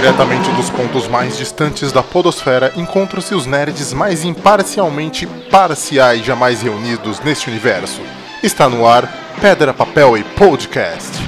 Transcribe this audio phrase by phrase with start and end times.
[0.00, 7.18] Diretamente dos pontos mais distantes da podosfera encontram-se os nerds mais imparcialmente parciais jamais reunidos
[7.18, 8.00] neste universo.
[8.40, 11.18] Está no ar Pedra, Papel e Podcast.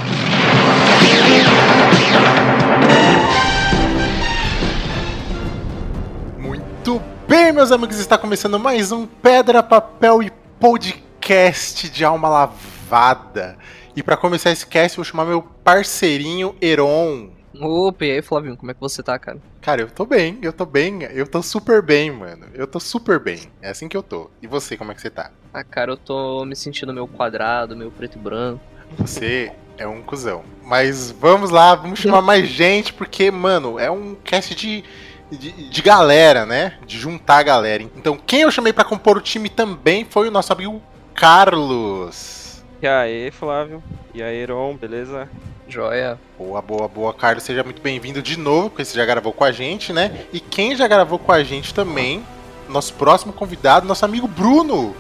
[6.39, 10.31] Muito bem, meus amigos, está começando mais um Pedra, Papel e
[10.61, 13.59] Podcast de alma lavada.
[13.97, 17.40] E para começar esse cast, eu vou chamar meu parceirinho Heron.
[17.59, 19.39] Opa, e aí, Flavinho, como é que você tá, cara?
[19.61, 22.47] Cara, eu tô bem, eu tô bem, eu tô super bem, mano.
[22.55, 23.51] Eu tô super bem.
[23.61, 24.31] É assim que eu tô.
[24.41, 25.33] E você, como é que você tá?
[25.53, 28.61] Ah, cara, eu tô me sentindo meio quadrado, meio preto e branco.
[28.99, 30.45] Você é um cuzão.
[30.63, 34.85] Mas vamos lá, vamos chamar mais gente, porque, mano, é um cast de,
[35.31, 36.79] de, de galera, né?
[36.87, 37.83] De juntar a galera.
[37.83, 40.81] Então, quem eu chamei para compor o time também foi o nosso amigo
[41.15, 42.63] Carlos.
[42.81, 43.83] E aí, Flávio?
[44.15, 45.29] E aí, Heron, beleza?
[45.71, 46.19] Joia.
[46.37, 47.15] Boa, boa, boa.
[47.15, 50.27] Carlos, seja muito bem-vindo de novo, porque você já gravou com a gente, né?
[50.33, 52.25] E quem já gravou com a gente também,
[52.69, 54.95] nosso próximo convidado, nosso amigo Bruno.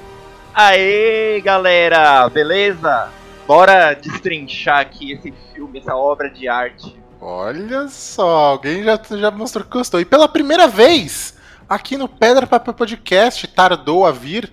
[0.54, 3.08] Aê, galera, beleza?
[3.46, 6.96] Bora destrinchar aqui esse filme, essa obra de arte.
[7.20, 10.00] Olha só, alguém já, já mostrou que gostou.
[10.00, 11.36] E pela primeira vez,
[11.68, 14.52] aqui no Pedra Papel Podcast, tardou a vir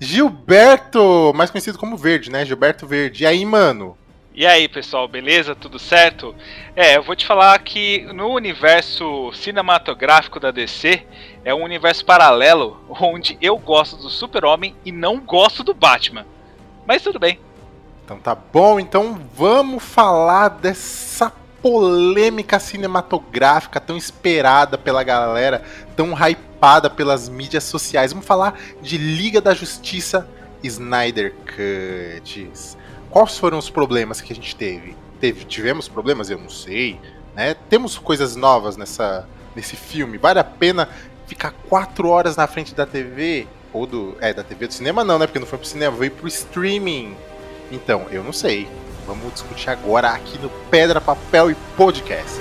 [0.00, 2.44] Gilberto, mais conhecido como Verde, né?
[2.44, 3.24] Gilberto Verde.
[3.24, 3.96] E aí, mano?
[4.38, 5.52] E aí, pessoal, beleza?
[5.52, 6.32] Tudo certo?
[6.76, 11.04] É, eu vou te falar que no universo cinematográfico da DC
[11.44, 16.24] é um universo paralelo onde eu gosto do Super-Homem e não gosto do Batman.
[16.86, 17.40] Mas tudo bem.
[18.04, 25.64] Então tá bom, então vamos falar dessa polêmica cinematográfica tão esperada pela galera,
[25.96, 28.12] tão hypada pelas mídias sociais.
[28.12, 30.28] Vamos falar de Liga da Justiça
[30.62, 32.78] Snyder Cuts.
[33.18, 34.94] Quais foram os problemas que a gente teve?
[35.20, 36.30] teve tivemos problemas?
[36.30, 37.00] Eu não sei.
[37.34, 37.52] Né?
[37.68, 40.16] Temos coisas novas nessa, nesse filme.
[40.16, 40.88] Vale a pena
[41.26, 43.48] ficar quatro horas na frente da TV?
[43.72, 44.16] Ou do.
[44.20, 45.26] É, da TV do cinema não, né?
[45.26, 47.16] Porque não foi pro cinema, veio pro streaming.
[47.72, 48.68] Então, eu não sei.
[49.04, 52.38] Vamos discutir agora aqui no Pedra, Papel e Podcast.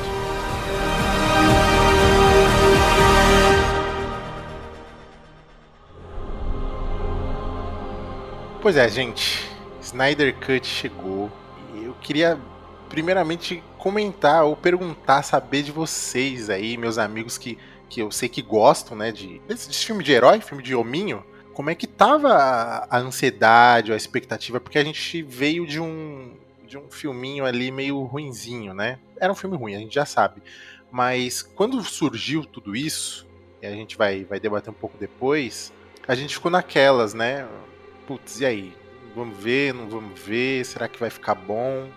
[8.62, 9.57] Pois é, gente.
[9.88, 11.32] Snyder Cut chegou.
[11.82, 12.38] Eu queria
[12.90, 17.58] primeiramente comentar ou perguntar, saber de vocês aí, meus amigos que,
[17.90, 21.24] que eu sei que gostam, né, de desse, desse filme de herói, filme de hominho,
[21.54, 26.34] como é que tava a, a ansiedade, a expectativa, porque a gente veio de um
[26.66, 29.00] de um filminho ali meio ruinzinho, né?
[29.18, 30.44] Era um filme ruim, a gente já sabe.
[30.92, 33.26] Mas quando surgiu tudo isso,
[33.62, 35.72] e a gente vai, vai debater um pouco depois,
[36.06, 37.48] a gente ficou naquelas, né?
[38.06, 38.74] Putz, e aí?
[39.18, 40.64] Vamos ver, não vamos ver?
[40.64, 41.90] Será que vai ficar bom?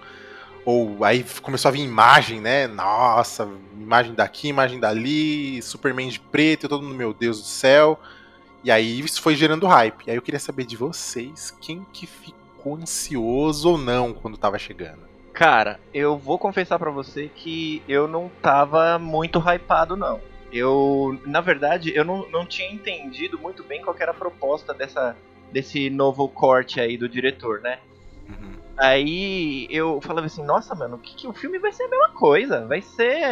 [0.65, 2.67] Ou aí começou a vir imagem, né?
[2.67, 3.47] Nossa,
[3.79, 8.01] imagem daqui, imagem dali, Superman de preto, todo mundo, meu Deus do céu.
[8.65, 10.07] E aí isso foi gerando hype.
[10.07, 14.59] E aí eu queria saber de vocês, quem que ficou ansioso ou não quando tava
[14.59, 15.07] chegando?
[15.35, 20.23] Cara, eu vou confessar para você que eu não tava muito hypado, não.
[20.51, 25.15] Eu, na verdade, eu não, não tinha entendido muito bem qual era a proposta dessa,
[25.53, 27.79] desse novo corte aí do diretor, né?
[28.29, 28.53] Uhum.
[28.77, 32.67] Aí eu falava assim, nossa, mano, que, que o filme vai ser a mesma coisa.
[32.67, 33.31] Vai ser.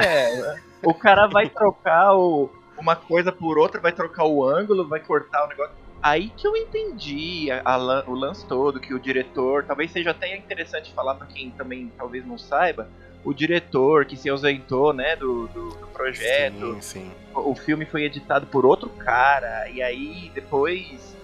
[0.82, 5.44] o cara vai trocar o, uma coisa por outra, vai trocar o ângulo, vai cortar
[5.44, 5.74] o negócio.
[6.00, 10.36] Aí que eu entendi a, a, o lance todo, que o diretor, talvez seja até
[10.36, 12.88] interessante falar para quem também talvez não saiba,
[13.24, 16.74] o diretor que se ausentou, né, do, do, do projeto.
[16.74, 17.10] Sim, sim.
[17.34, 21.16] O, o, filme foi editado por outro cara, e aí depois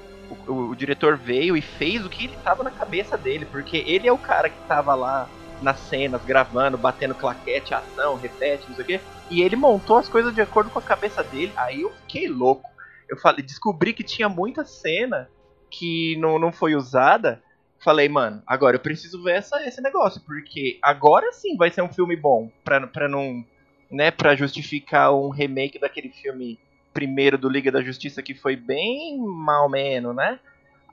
[0.46, 4.08] o, o, diretor veio e fez o que ele tava na cabeça dele, porque ele
[4.08, 5.28] é o cara que tava lá
[5.62, 9.00] nas cenas, gravando, batendo claquete, ação, repete, não sei o quê.
[9.30, 11.52] E ele montou as coisas de acordo com a cabeça dele.
[11.56, 12.68] Aí eu fiquei louco.
[13.08, 15.28] Eu falei, descobri que tinha muita cena
[15.70, 17.42] que não, não foi usada.
[17.82, 21.92] Falei, mano, agora eu preciso ver essa, esse negócio, porque agora sim vai ser um
[21.92, 23.44] filme bom, pra, pra não.
[23.90, 26.58] né, pra justificar um remake daquele filme
[26.94, 30.38] primeiro do Liga da Justiça que foi bem mal menos, né?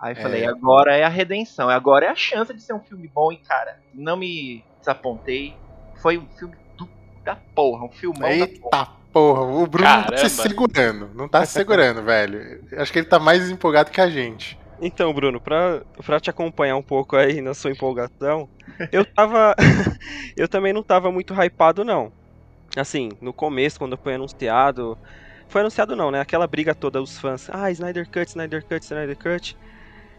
[0.02, 0.48] Aí falei, é.
[0.48, 3.80] agora é a redenção, agora é a chance de ser um filme bom e, cara,
[3.94, 5.56] não me desapontei.
[6.02, 6.90] Foi um filme do,
[7.24, 8.98] da porra, um filmão Eita da porra.
[9.14, 9.42] porra.
[9.42, 10.10] o Bruno Caramba.
[10.10, 12.64] não tá se segurando, não tá se segurando, velho.
[12.78, 14.60] Acho que ele tá mais empolgado que a gente.
[14.82, 18.50] Então, Bruno, pra, pra te acompanhar um pouco aí na sua empolgação,
[18.92, 19.56] eu tava.
[20.36, 22.12] eu também não tava muito hypado, não.
[22.76, 24.98] Assim, no começo, quando foi anunciado.
[25.52, 26.22] Foi anunciado não, né?
[26.22, 27.50] Aquela briga toda, os fãs.
[27.52, 29.58] Ah, Snyder Cut, Snyder Cut, Snyder Cut.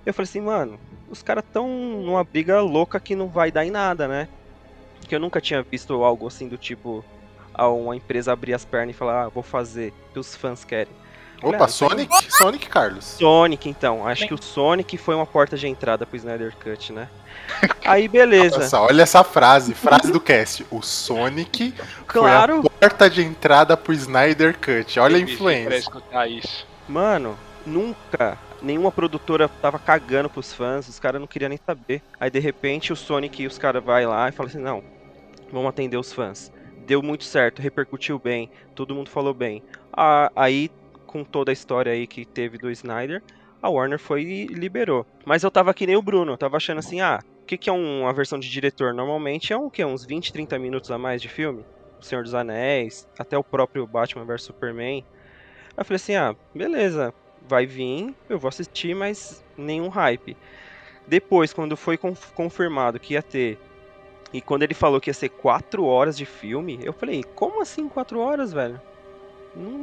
[0.04, 3.70] Eu falei assim, mano, os caras tão numa briga louca que não vai dar em
[3.70, 4.28] nada, né?
[5.08, 7.02] Que eu nunca tinha visto algo assim do tipo
[7.54, 10.64] a uma empresa abrir as pernas e falar, ah, vou fazer, o que os fãs
[10.64, 10.92] querem.
[11.42, 12.30] Opa, Olha, Sonic?
[12.30, 13.04] Sonic, Carlos.
[13.04, 14.06] Sonic, então.
[14.06, 17.08] Acho que o Sonic foi uma porta de entrada pro Snyder Cut, né?
[17.86, 18.58] Aí, beleza.
[18.58, 20.64] Nossa, olha essa frase, frase do cast.
[20.70, 21.74] O Sonic
[22.06, 22.60] Claro.
[22.60, 24.98] foi a porta de entrada pro Snyder Cut.
[24.98, 25.78] Olha a Eu vivi Pra influência.
[25.78, 26.66] escutar isso.
[26.88, 32.02] Mano, nunca nenhuma produtora tava cagando pros fãs, os caras não queriam nem saber.
[32.18, 34.82] Aí de repente o Sonic e os caras vai lá e falam assim: "Não,
[35.52, 36.50] vamos atender os fãs".
[36.84, 39.62] Deu muito certo, repercutiu bem, todo mundo falou bem.
[39.92, 40.68] Ah, aí
[41.06, 43.22] com toda a história aí que teve do Snyder,
[43.62, 45.06] a Warner foi e liberou.
[45.24, 47.70] Mas eu tava que nem o Bruno, eu tava achando assim: "Ah, o que que
[47.70, 48.92] é um- uma versão de diretor?
[48.92, 51.64] Normalmente é um que uns 20, 30 minutos a mais de filme.
[52.06, 55.04] Senhor dos Anéis, até o próprio Batman vs Superman.
[55.76, 57.14] Eu falei assim: "Ah, beleza,
[57.48, 60.36] vai vir, eu vou assistir, mas nenhum hype.
[61.06, 63.58] Depois, quando foi conf- confirmado que ia ter,
[64.32, 67.88] e quando ele falou que ia ser 4 horas de filme, eu falei, como assim
[67.88, 68.80] 4 horas, velho?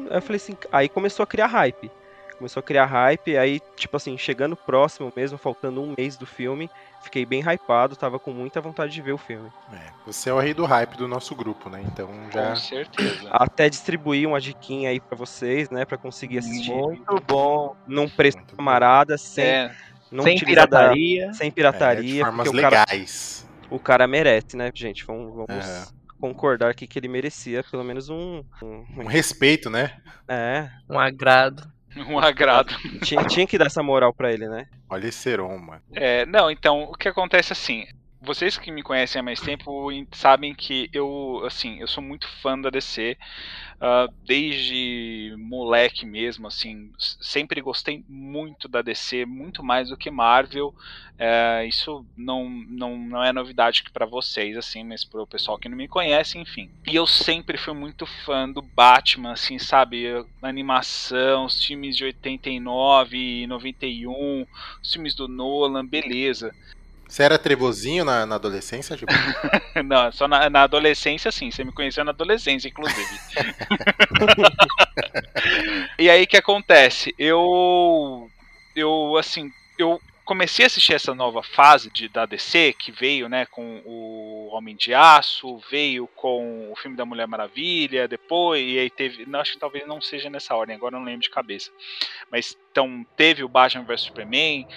[0.10, 1.92] Eu falei assim, aí começou a criar hype.
[2.40, 6.70] Começou a criar hype, aí, tipo assim, chegando próximo mesmo, faltando um mês do filme,
[7.04, 9.52] fiquei bem hypado, tava com muita vontade de ver o filme.
[9.74, 11.84] É, você é o rei do hype do nosso grupo, né?
[11.86, 12.52] Então já.
[12.52, 13.28] Com certeza.
[13.30, 17.76] Até distribuir uma diquinha aí pra vocês, né, pra conseguir assistir Muito bom.
[17.86, 18.56] num preço Muito bom.
[18.58, 19.76] camarada, sem, É,
[20.10, 21.34] não Sem utilizar da- pirataria.
[21.34, 23.50] sem É, pirataria, de formas porque o cara, legais.
[23.70, 25.06] o cara merece, né, gente?
[25.06, 25.88] Vamos, vamos Aham.
[26.22, 28.42] concordar aqui que ele merecia pelo menos um.
[28.64, 29.92] um- Um respeito, né?
[30.26, 31.70] é, Um agrado.
[32.08, 32.76] um agrado.
[33.04, 34.68] tinha, tinha que dar essa moral pra ele, né?
[34.90, 35.82] Olha esse Seron, mano.
[35.94, 37.86] É, não, então, o que acontece assim,
[38.22, 42.28] vocês que me conhecem há mais tempo em- sabem que eu, assim, eu sou muito
[42.42, 43.18] fã da DC,
[43.82, 50.74] ah, desde moleque mesmo, assim, sempre gostei muito da DC, muito mais do que Marvel.
[51.18, 55.78] É, isso não, não, não é novidade para vocês, assim, mas pro pessoal que não
[55.78, 56.70] me conhece, enfim.
[56.88, 60.06] E eu sempre fui muito fã do Batman, assim, sabe?
[60.42, 64.46] Animação, os filmes de 89 e 91,
[64.84, 66.54] os filmes do Nolan, beleza.
[67.10, 69.12] Você era trevozinho na, na adolescência, tipo?
[69.84, 71.50] Não, só na, na adolescência, sim.
[71.50, 73.20] Você me conheceu na adolescência, inclusive.
[75.98, 77.16] e aí que acontece?
[77.18, 78.30] Eu.
[78.76, 79.52] Eu, assim.
[79.80, 84.50] Eu comecei a assistir essa nova fase de, da DC, que veio, né, com o
[84.52, 89.26] Homem de Aço, veio com o filme da Mulher Maravilha, depois, e aí teve.
[89.26, 91.72] Não, acho que talvez não seja nessa ordem, agora não lembro de cabeça.
[92.32, 94.68] Mas então teve o Batman vs Superman,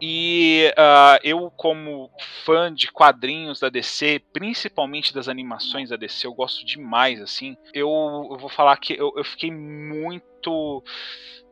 [0.00, 2.10] e ah, eu, como
[2.44, 7.56] fã de quadrinhos da DC, principalmente das animações da DC, eu gosto demais, assim.
[7.72, 7.88] Eu,
[8.30, 10.82] eu vou falar que eu, eu fiquei muito.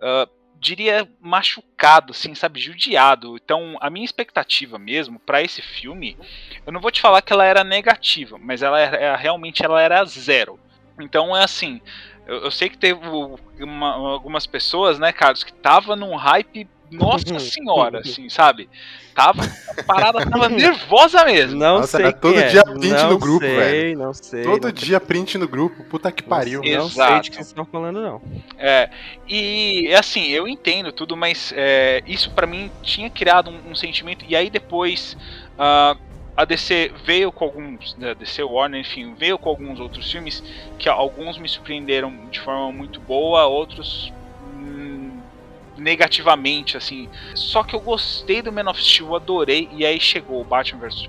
[0.02, 0.28] ah,
[0.64, 3.36] diria machucado, assim, sabe, judiado.
[3.36, 6.16] Então, a minha expectativa mesmo pra esse filme,
[6.66, 10.02] eu não vou te falar que ela era negativa, mas ela era realmente ela era
[10.06, 10.58] zero.
[10.98, 11.80] Então é assim,
[12.26, 13.06] eu, eu sei que teve
[13.60, 18.68] uma- algumas pessoas, né, Carlos, que tava num hype, nossa senhora, assim, sabe?
[19.14, 19.42] Tava,
[19.78, 21.58] a parada tava nervosa mesmo.
[21.58, 22.48] Não Nossa, sei era todo quem é.
[22.48, 23.98] dia print não no grupo, sei, velho.
[23.98, 25.84] Não sei, Todo não dia print no grupo.
[25.84, 26.62] Puta que pariu.
[26.64, 27.22] Não, não sei Exato.
[27.22, 28.20] de que vocês estão falando, não.
[28.58, 28.90] É,
[29.28, 34.24] e assim, eu entendo tudo, mas é, isso pra mim tinha criado um, um sentimento,
[34.28, 35.16] e aí depois
[35.56, 35.96] ah,
[36.36, 40.42] a DC veio com alguns, né, a DC Warner, enfim, veio com alguns outros filmes
[40.78, 44.12] que alguns me surpreenderam de forma muito boa, outros
[45.84, 47.08] negativamente, assim.
[47.34, 51.08] Só que eu gostei do Man of Steel, adorei, e aí chegou o Batman vs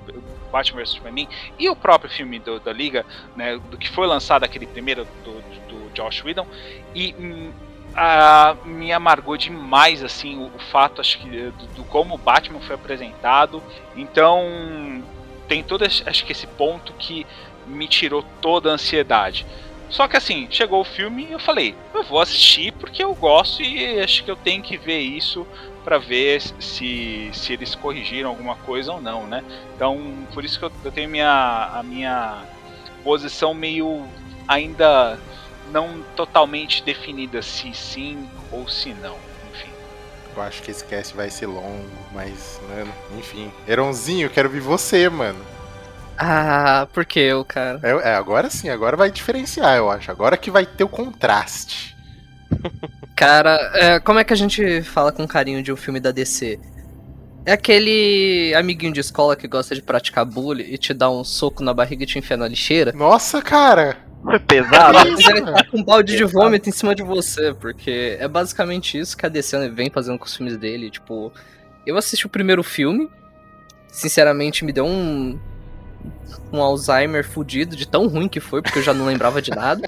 [0.52, 1.28] Batman vs Superman
[1.58, 3.04] e o próprio filme do- da Liga,
[3.34, 5.32] né, do que foi lançado aquele primeiro do,
[5.68, 6.46] do Josh Whedon,
[6.94, 7.50] e hum,
[7.94, 12.60] a- me amargou demais assim o, o fato acho que do, do como o Batman
[12.60, 13.62] foi apresentado
[13.96, 15.02] então
[15.48, 17.26] tem todo esse, acho que esse ponto que
[17.66, 19.46] me tirou toda a ansiedade
[19.88, 23.62] só que assim chegou o filme e eu falei eu vou assistir porque eu gosto
[23.62, 25.46] e acho que eu tenho que ver isso
[25.84, 30.64] para ver se, se eles corrigiram alguma coisa ou não né então por isso que
[30.64, 32.42] eu, eu tenho minha a minha
[33.04, 34.04] posição meio
[34.48, 35.18] ainda
[35.70, 39.16] não totalmente definida se sim ou se não.
[39.52, 39.70] Enfim.
[40.34, 43.50] Eu acho que esse cast vai ser longo, mas, mano, enfim.
[43.66, 45.44] Heronzinho, quero ver você, mano.
[46.18, 47.80] Ah, por que eu, cara?
[47.82, 50.10] É, é, agora sim, agora vai diferenciar, eu acho.
[50.10, 51.96] Agora que vai ter o contraste.
[53.14, 56.58] Cara, é, como é que a gente fala com carinho de um filme da DC?
[57.44, 61.62] É aquele amiguinho de escola que gosta de praticar bullying e te dá um soco
[61.62, 62.92] na barriga e te enfia na lixeira?
[62.92, 63.96] Nossa, cara!
[64.22, 64.94] Foi pesado.
[64.94, 68.98] Mas ele tá com um balde de vômito em cima de você, porque é basicamente
[68.98, 70.90] isso que a DC vem fazendo com os filmes dele.
[70.90, 71.32] Tipo,
[71.86, 73.08] eu assisti o primeiro filme,
[73.88, 75.38] sinceramente me deu um.
[76.52, 79.82] Um Alzheimer fudido de tão ruim que foi, porque eu já não lembrava de nada.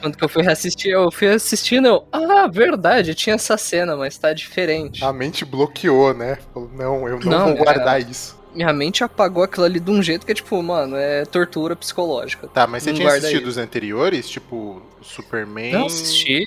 [0.00, 4.16] Quando que eu fui reassistir, eu fui assistindo, eu, ah, verdade, tinha essa cena, mas
[4.18, 5.04] tá diferente.
[5.04, 6.38] A mente bloqueou, né?
[6.52, 8.36] Falou, não, eu não, Não, vou é- guardar isso.
[8.54, 12.48] Minha mente apagou aquilo ali de um jeito que é tipo, mano, é tortura psicológica.
[12.48, 13.48] Tá, mas você Não tinha assistido isso.
[13.50, 14.28] os anteriores?
[14.28, 15.72] Tipo, Superman.
[15.72, 16.46] Não assisti.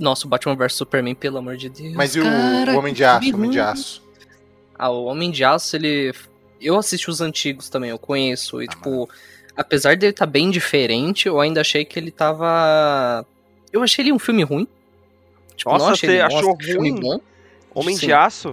[0.00, 1.94] Nossa, o Batman vs Superman, pelo amor de Deus.
[1.94, 3.34] Mas e o, cara, o Homem de Aço?
[3.34, 3.60] Homem de.
[3.60, 4.02] Aço.
[4.78, 6.12] Ah, o Homem de Aço, ele.
[6.62, 8.62] Eu assisti os antigos também, eu conheço.
[8.62, 9.08] E, tipo,
[9.56, 13.26] apesar dele estar bem diferente, eu ainda achei que ele tava.
[13.72, 14.66] Eu achei ele um filme ruim.
[15.56, 17.00] Tipo, Nossa, não achei você ele achou nossa, ruim?
[17.00, 17.20] bom.
[17.74, 18.06] Homem Sim.
[18.06, 18.50] de Aço?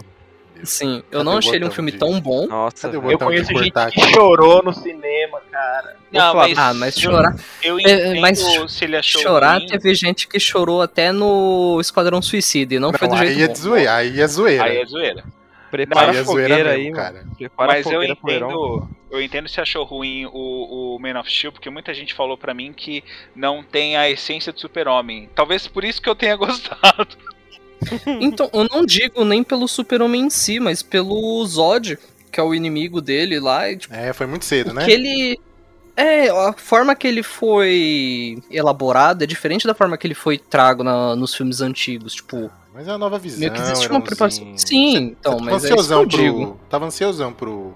[0.62, 2.46] Sim, eu Cadê não achei ele um filme de- tão bom.
[2.48, 3.14] Nossa, Cadê o velho.
[3.14, 4.14] Eu conheço gente cortar que aqui?
[4.14, 5.96] chorou no cinema, cara.
[6.12, 7.36] Não, falar- mas, Ah, mas eu, chorar.
[7.64, 9.68] eu É, entendo mas se ele achou Chorar ruim.
[9.68, 13.42] teve gente que chorou até no Esquadrão Suicida e não, foi do Não, jeito aí
[13.44, 13.56] é bom.
[13.56, 14.64] zoeira, aí é zoeira.
[14.66, 15.24] Aí é zoeira.
[15.70, 17.18] Prepara é a zoeira fogueira mesmo, aí, cara.
[17.20, 17.36] mano.
[17.38, 18.48] Prepara Mas a eu fogueira Heron.
[18.48, 22.38] entendo, eu entendo se achou ruim o, o Man of Steel, porque muita gente falou
[22.38, 23.04] pra mim que
[23.36, 25.30] não tem a essência do Super-Homem.
[25.36, 27.08] Talvez por isso que eu tenha gostado.
[28.20, 31.98] Então, eu não digo nem pelo super-homem em si, mas pelo Zod,
[32.32, 33.70] que é o inimigo dele lá.
[33.72, 34.86] E, tipo, É, foi muito cedo, né?
[34.86, 35.40] que ele.
[35.96, 40.82] É, a forma que ele foi elaborado é diferente da forma que ele foi trago
[40.84, 42.16] na- nos filmes antigos.
[42.16, 43.40] Tipo, Mas é uma nova visão.
[43.40, 44.54] meio que existe uma preparação.
[44.58, 46.46] Sim, então, Tava mas é isso que eu digo.
[46.48, 46.60] pro.
[46.70, 47.74] Tava ansiosão pro.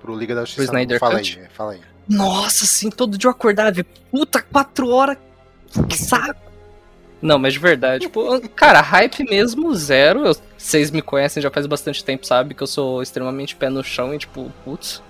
[0.00, 0.64] Pro Liga da Justiça.
[0.64, 1.38] Snyder fala Cut?
[1.40, 1.80] aí, fala aí.
[2.08, 5.16] Nossa, assim, todo dia eu acordava e puta, quatro horas,
[5.88, 6.40] que saco.
[7.20, 10.26] Não, mas de verdade, tipo, cara, hype mesmo zero.
[10.26, 12.52] Eu- Vocês me conhecem já faz bastante tempo, sabe?
[12.54, 15.00] Que eu sou extremamente pé no chão e, tipo, putz.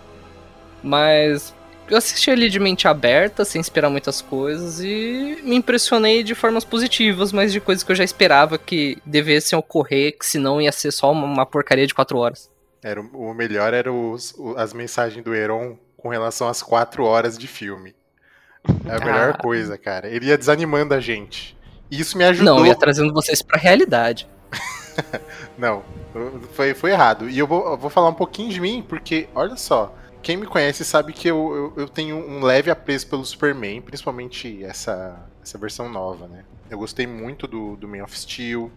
[0.83, 1.54] Mas
[1.92, 6.64] eu assisti ali de mente aberta, sem esperar muitas coisas, e me impressionei de formas
[6.64, 10.90] positivas, mas de coisas que eu já esperava que devessem ocorrer, que senão ia ser
[10.90, 12.50] só uma, porcaria de quatro horas.
[12.82, 17.46] Era, o melhor era os, as mensagens do Heron com relação às quatro horas de
[17.46, 17.94] filme.
[18.87, 19.38] É a melhor Ah.
[19.38, 20.08] coisa, cara.
[20.08, 21.54] Ele ia desanimando a gente.
[21.90, 22.56] E isso me ajudou.
[22.56, 24.26] Não, ia trazendo vocês pra realidade.
[25.58, 25.84] Não,
[26.54, 27.28] foi, foi errado.
[27.28, 30.47] E eu vou, eu vou falar um pouquinho de mim, porque, olha só, quem me
[30.47, 35.59] conhece sabe que eu, eu, eu tenho um leve apreço pelo Superman, principalmente essa, essa
[35.59, 36.45] versão nova, né?
[36.71, 38.71] Eu gostei muito do, do Man of Steel,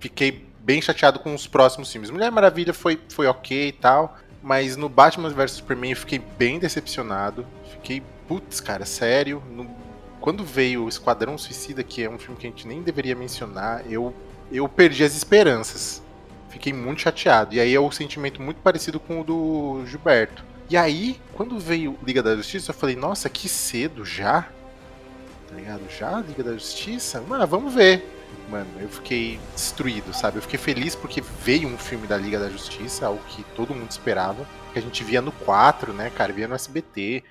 [0.00, 2.10] fiquei bem chateado com os próximos filmes.
[2.10, 6.58] Mulher Maravilha foi, foi ok e tal, mas no Batman vs Superman eu fiquei bem
[6.58, 7.46] decepcionado.
[7.72, 9.42] Fiquei, putz, cara, sério.
[9.50, 9.68] no-
[10.20, 13.84] quando veio o Esquadrão Suicida, que é um filme que a gente nem deveria mencionar,
[13.90, 14.14] eu
[14.50, 16.02] eu perdi as esperanças.
[16.48, 17.54] Fiquei muito chateado.
[17.54, 20.44] E aí é um sentimento muito parecido com o do Gilberto.
[20.68, 24.48] E aí, quando veio Liga da Justiça, eu falei, nossa, que cedo já?
[25.48, 25.82] Tá ligado?
[25.88, 27.20] Já Liga da Justiça?
[27.20, 28.04] Mano, vamos ver.
[28.50, 30.38] Mano, eu fiquei destruído, sabe?
[30.38, 33.90] Eu fiquei feliz porque veio um filme da Liga da Justiça, algo que todo mundo
[33.90, 34.44] esperava.
[34.72, 36.32] Que a gente via no 4, né, cara?
[36.32, 37.22] Via no SBT.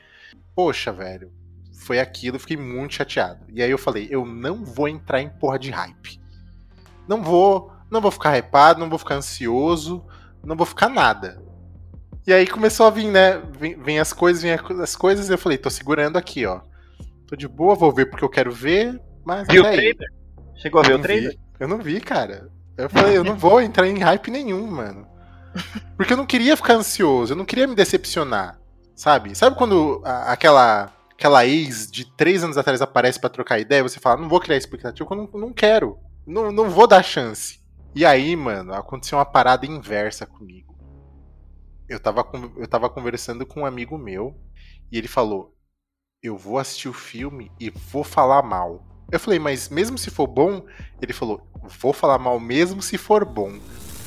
[0.55, 1.29] Poxa, velho.
[1.85, 3.45] Foi aquilo, eu fiquei muito chateado.
[3.49, 6.21] E aí eu falei, eu não vou entrar em porra de hype.
[7.05, 10.05] Não vou, não vou ficar hypado, não vou ficar ansioso,
[10.41, 11.44] não vou ficar nada.
[12.27, 13.41] E aí começou a vir, né?
[13.59, 16.61] Vem, vem as coisas, vem as coisas, e eu falei, tô segurando aqui, ó.
[17.27, 20.07] Tô de boa, vou ver porque eu quero ver, mas Viu o trailer?
[20.55, 21.31] Chegou a ver o trailer?
[21.31, 21.39] vi.
[21.59, 22.49] Eu não vi, cara.
[22.77, 25.07] Eu falei, eu não vou entrar em hype nenhum, mano.
[25.95, 28.59] Porque eu não queria ficar ansioso, eu não queria me decepcionar,
[28.95, 29.33] sabe?
[29.35, 34.01] Sabe quando a- aquela aquela ex de três anos atrás aparece pra trocar ideia, você
[34.01, 35.97] fala, não vou criar expectativa, eu não, não quero.
[36.27, 37.61] Não, não vou dar chance.
[37.95, 40.64] E aí, mano, aconteceu uma parada inversa comigo.
[41.87, 42.25] Eu tava,
[42.57, 44.35] eu tava conversando com um amigo meu
[44.91, 45.55] e ele falou:
[46.21, 48.85] Eu vou assistir o filme e vou falar mal.
[49.11, 50.65] Eu falei, mas mesmo se for bom,
[51.01, 51.47] ele falou,
[51.79, 53.59] vou falar mal mesmo se for bom.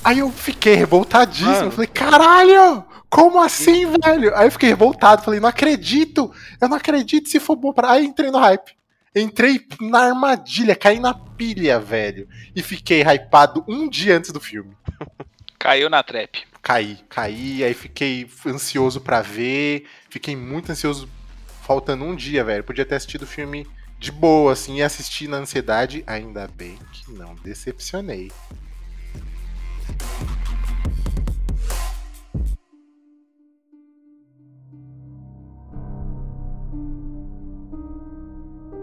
[0.02, 1.50] Aí eu fiquei revoltadíssimo.
[1.50, 1.66] Mano.
[1.66, 2.84] Eu falei, caralho!
[3.10, 4.36] Como assim, velho?
[4.36, 5.22] Aí eu fiquei revoltado.
[5.22, 6.32] Falei, não acredito!
[6.60, 7.92] Eu não acredito se for bom pra.
[7.92, 8.76] Aí entrei no hype.
[9.14, 12.28] Entrei na armadilha, caí na pilha, velho.
[12.54, 14.76] E fiquei hypado um dia antes do filme.
[15.58, 16.46] Caiu na trap.
[16.62, 19.86] Caí, caí, aí fiquei ansioso pra ver.
[20.08, 21.08] Fiquei muito ansioso,
[21.62, 22.62] faltando um dia, velho.
[22.62, 23.66] Podia ter assistido o filme
[23.98, 26.04] de boa, assim, e assistir na ansiedade.
[26.06, 28.30] Ainda bem que não decepcionei.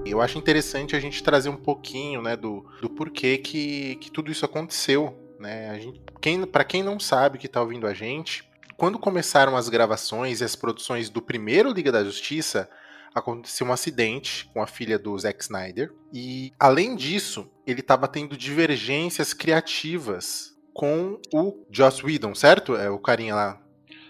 [0.05, 4.31] Eu acho interessante a gente trazer um pouquinho, né, do, do porquê que, que tudo
[4.31, 5.69] isso aconteceu, né?
[5.69, 8.43] A gente, quem, para quem não sabe que tá ouvindo a gente,
[8.75, 12.69] quando começaram as gravações e as produções do primeiro Liga da Justiça,
[13.13, 18.35] aconteceu um acidente com a filha do Zack Snyder e além disso, ele estava tendo
[18.35, 22.75] divergências criativas com o Joss Whedon, certo?
[22.75, 23.61] É o carinha lá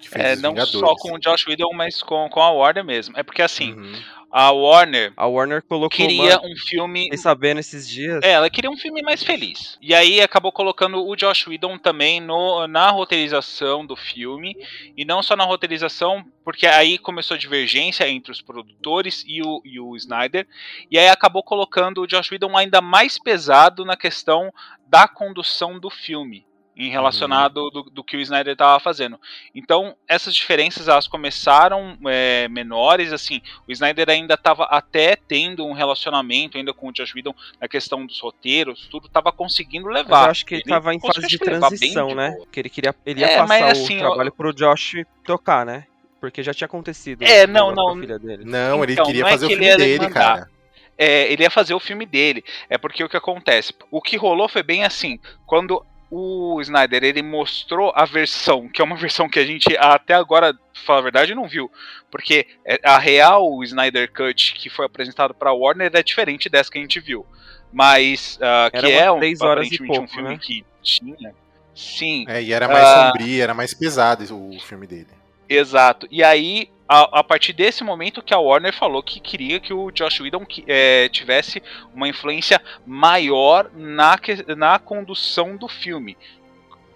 [0.01, 3.17] que fez É, não só com o Josh Whedon, mas com, com a Warner mesmo.
[3.17, 4.01] É porque assim, Uhum.
[4.37, 5.89] A Warner A Warner colocou.
[5.89, 7.03] queria mano, um filme.
[7.03, 8.19] fiquei sabendo esses dias.
[8.21, 9.77] É, ela queria um filme mais feliz.
[9.81, 14.53] E aí acabou colocando o Josh Whedon também no, na roteirização do filme.
[14.97, 19.61] E não só na roteirização, porque aí começou a divergência entre os produtores e o,
[19.63, 20.45] e o Snyder.
[20.91, 24.51] E aí acabou colocando o Josh Whedon ainda mais pesado na questão
[24.85, 26.45] da condução do filme.
[26.77, 29.17] Em relacionado do, do que o Snyder estava fazendo.
[29.55, 33.13] Então, essas diferenças elas começaram é, menores.
[33.13, 37.67] Assim, o Snyder ainda estava até tendo um relacionamento ainda com o Josh Whedon na
[37.69, 40.25] questão dos roteiros, tudo estava conseguindo Mas levar.
[40.25, 42.35] eu acho que ele, tava em fase de bem transição, de né?
[42.51, 45.85] Que ele queria, ele ia É, passar mas o assim, trabalho pro Josh tocar, né?
[46.19, 47.23] Porque já tinha acontecido.
[47.23, 48.01] É, o não, negócio com a não.
[48.01, 48.43] filha dele.
[48.45, 50.13] Não, ele Então, queria não é fazer o que ele filme dele, mandar.
[50.13, 50.49] cara.
[50.97, 52.43] É, ele ia fazer o filme dele.
[52.69, 53.73] É porque o que acontece?
[53.91, 55.19] O que rolou foi bem assim.
[55.45, 60.13] Quando o Snyder ele mostrou a versão, que é uma versão que a gente até
[60.13, 61.71] agora, pra falar a verdade, não viu.
[62.11, 66.77] Porque é- a real Snyder Cut que foi apresentado pra Warner é diferente dessa que
[66.77, 67.25] a gente viu.
[67.73, 70.37] Mas Era que é um, três horas aparentemente um pouco, filme né?
[70.41, 71.33] que tinha.
[71.75, 73.07] Sim, É, e era mais Ah.
[73.11, 75.07] sombrio, era mais pesado o filme dele.
[75.49, 76.07] Exato.
[76.09, 79.89] E aí, a, a partir desse momento que a Warner falou que queria que o
[79.91, 81.61] Josh Whedon que- é, tivesse
[81.93, 84.15] uma influência maior na,
[84.55, 86.17] na condução do filme.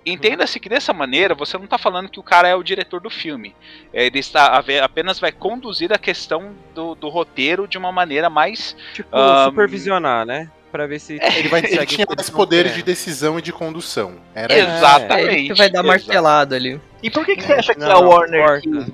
[0.05, 3.09] Entenda-se que dessa maneira você não está falando que o cara é o diretor do
[3.09, 3.53] filme.
[3.93, 8.75] É, Ele está apenas vai conduzir a questão do, do roteiro de uma maneira mais.
[8.93, 10.49] Tipo, Ahn, supervisionar, né?
[10.71, 11.19] Pra ver se.
[11.35, 14.15] Ele, vai, ele tinha mais poderes vão de decisão e de condução.
[14.33, 14.69] Era É, isso.
[14.69, 15.27] Exatamente.
[15.29, 15.87] É ele que vai dar exato.
[15.87, 16.79] martelada ali.
[17.03, 18.89] E por que, que você acha que Não, a Warner quis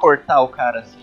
[0.00, 0.98] cortar o cara assim?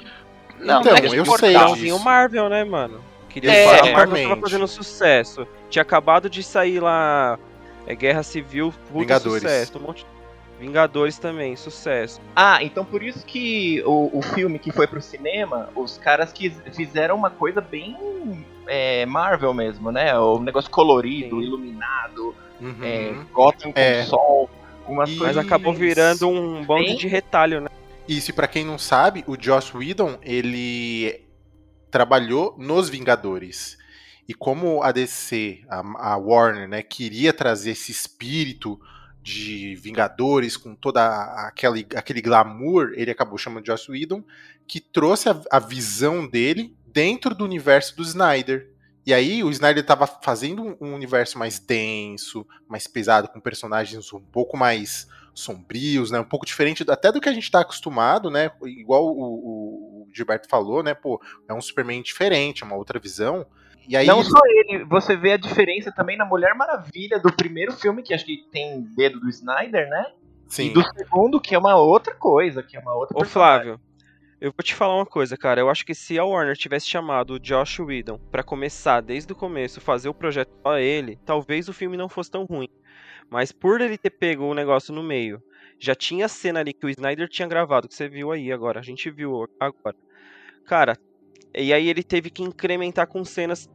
[0.60, 1.70] Não, Então, não é que eu cortar.
[1.70, 2.00] sei disso.
[2.00, 3.00] Marvel, né, mano?
[3.30, 5.48] Queria É, falar, a Marvel tava fazendo sucesso.
[5.70, 7.38] Tinha acabado de sair lá
[7.86, 9.44] é, Guerra Civil, puta Vingadores.
[9.44, 9.78] sucesso.
[9.78, 10.06] Um monte...
[10.60, 12.20] Vingadores também, sucesso.
[12.36, 16.52] Ah, então por isso que o, o filme que foi pro cinema, os caras quis,
[16.74, 20.18] fizeram uma coisa bem é, Marvel mesmo, né?
[20.18, 21.44] O negócio colorido, Sim.
[21.46, 22.76] iluminado, Uhum.
[22.82, 24.04] é, Gotham com É.
[24.06, 24.50] sol,
[24.88, 25.38] umas Mas coisas.
[25.38, 27.70] acabou virando um bando Bem- de retalho, né?
[28.08, 31.26] Isso, e pra quem não sabe, o Joss Whedon, ele
[31.92, 33.78] trabalhou nos Vingadores.
[34.28, 38.80] E como a DC, a, a Warner, né, queria trazer esse espírito
[39.22, 41.06] de Vingadores com toda
[41.48, 44.24] aquele, aquele glamour, ele acabou chamando de Joss Whedon,
[44.66, 48.72] que trouxe a, a visão dele dentro do universo do Snyder.
[49.06, 54.22] E aí o Snyder estava fazendo um universo mais denso, mais pesado, com personagens um
[54.22, 56.20] pouco mais sombrios, né?
[56.20, 58.50] Um pouco diferente do- até do que a gente está acostumado, né?
[58.64, 60.94] Igual o, o- o Gilberto falou, né?
[60.94, 63.46] Pô, é um Superman diferente, é uma outra visão.
[63.88, 67.72] E aí Não só ele, você vê a diferença também na Mulher Maravilha do primeiro
[67.72, 70.06] filme, que acho que tem dedo do Snyder, né?
[70.48, 73.64] sim, E do segundo, que é uma outra coisa, que é uma outra Ô personagem.
[73.66, 73.82] Flávio,
[74.40, 75.60] eu vou te falar uma coisa, cara.
[75.60, 79.36] Eu acho que se a Warner tivesse chamado o Josh Whedon pra começar desde o
[79.36, 82.70] começo, fazer o projeto só ele, talvez o filme não fosse tão ruim.
[83.30, 85.42] Mas por ele ter pego o negócio no meio,
[85.80, 88.84] já tinha cena ali que o Snyder tinha gravado, que você viu aí agora, a
[88.84, 89.96] gente viu agora.
[90.66, 90.98] Cara,
[91.56, 93.70] e aí ele teve que incrementar com cenas.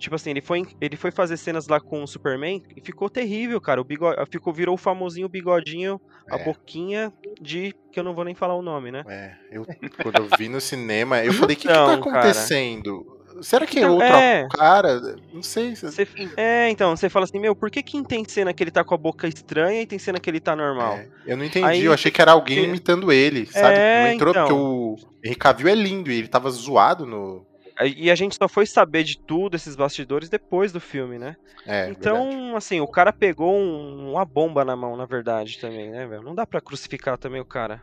[0.00, 3.60] Tipo assim, ele foi, ele foi fazer cenas lá com o Superman e ficou terrível,
[3.60, 3.80] cara.
[3.80, 6.44] O bigode, ficou, virou o famosinho bigodinho, a É.
[6.44, 7.74] boquinha de.
[7.92, 9.04] que eu não vou nem falar o nome, né?
[9.06, 9.64] É, eu,
[10.02, 12.18] quando eu vi no cinema, eu falei, o que, que tá Então, cara.
[12.20, 13.16] acontecendo?
[13.42, 14.48] Será que é Então, outro é.
[14.50, 15.00] cara?
[15.32, 15.74] Não sei.
[15.76, 18.70] se- Você- é, então, você fala assim, meu, por que, que tem cena que ele
[18.70, 20.94] tá com a boca estranha e tem cena que ele tá normal?
[20.94, 23.76] É, eu não entendi, Aí- eu achei que era alguém imitando ele, sabe?
[23.78, 24.46] É, não entrou então.
[24.46, 27.46] porque o Cavill é lindo e ele tava zoado no.
[27.86, 31.34] E a gente só foi saber de tudo, esses bastidores, depois do filme, né?
[31.66, 32.56] É, então, verdade.
[32.56, 36.22] assim, o cara pegou um- uma bomba na mão, na verdade, também, né, velho?
[36.22, 37.82] Não dá pra crucificar também o cara.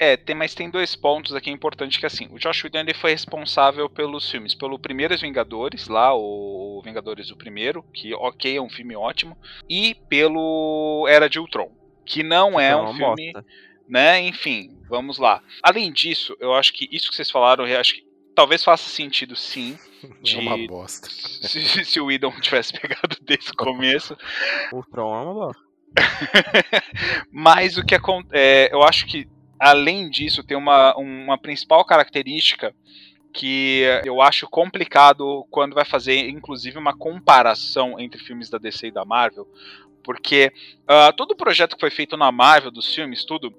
[0.00, 3.10] É, tem, mas tem dois pontos aqui importantes que assim, o Josh Whedon ele foi
[3.10, 8.70] responsável pelos filmes, pelo Primeiros Vingadores, lá o Vingadores o primeiro, que ok, é um
[8.70, 9.36] filme ótimo,
[9.68, 11.70] e pelo Era de Ultron,
[12.06, 13.44] que não é um filme, bosta.
[13.86, 14.20] né?
[14.22, 15.42] Enfim, vamos lá.
[15.62, 18.09] Além disso, eu acho que isso que vocês falaram, eu acho que
[18.40, 19.78] talvez faça sentido sim,
[20.22, 21.08] de- É uma bosta.
[21.46, 24.16] se, se o Whedon tivesse pegado desde o começo,
[24.72, 25.62] O Tron é uma bosta.
[27.30, 28.72] Mas o que acontece.
[28.72, 32.74] eu acho que, além disso, tem uma, uma principal característica
[33.34, 38.92] que eu acho complicado quando vai fazer, inclusive, uma comparação entre filmes da DC e
[38.92, 39.46] da Marvel.
[40.02, 40.52] Porque
[40.86, 43.52] ah, todo o projeto que foi feito na Marvel, dos filmes, tudo,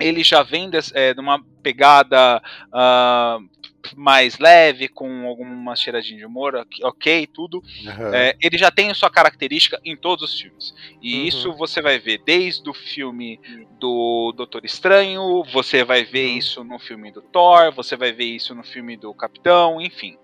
[0.00, 3.48] ele já vem de, é, de uma pegada uh,
[3.96, 7.58] mais leve, com alguma cheiradinha de humor, ok, tudo.
[7.84, 8.14] Uhum.
[8.14, 10.72] É, ele já tem sua característica em todos os filmes.
[11.00, 11.24] E Uhum.
[11.26, 13.40] isso você vai ver desde o filme
[13.80, 16.38] do Doutor Estranho, você vai ver Uhum.
[16.38, 20.16] isso no filme do Thor, você vai ver isso no filme do Capitão, enfim.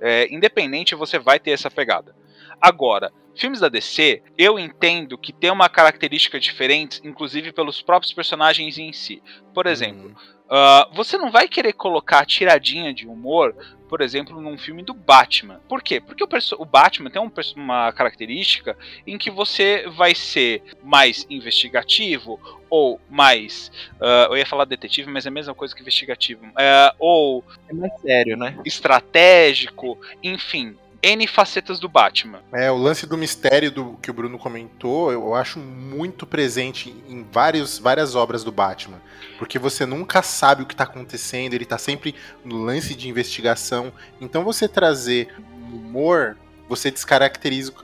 [0.00, 2.16] É, independente, você vai ter essa pegada.
[2.60, 8.78] Agora, filmes da DC, eu entendo que tem uma característica diferente, inclusive pelos próprios personagens
[8.78, 9.22] em si.
[9.52, 10.14] Por exemplo, Hum.
[10.50, 13.54] ah, você não vai querer colocar tiradinha de humor,
[13.88, 15.60] por exemplo, num filme do Batman.
[15.68, 16.00] Por quê?
[16.00, 22.40] Porque o, o Batman tem um uma característica em que você vai ser mais investigativo
[22.68, 23.70] ou mais.
[24.00, 26.44] ah, eu ia falar detetive, mas é a mesma coisa que investigativo.
[26.56, 28.58] ah, ou É mais sério, né?
[28.64, 30.76] estratégico, enfim.
[31.04, 32.40] N facetas do Batman.
[32.50, 37.22] É, o lance do mistério do que o Bruno comentou, eu acho muito presente em
[37.30, 39.02] vários, várias obras do Batman.
[39.38, 43.92] Porque você nunca sabe o que tá acontecendo, ele tá sempre no lance de investigação.
[44.18, 45.28] Então você trazer
[45.70, 47.74] humor, você descaracteriza,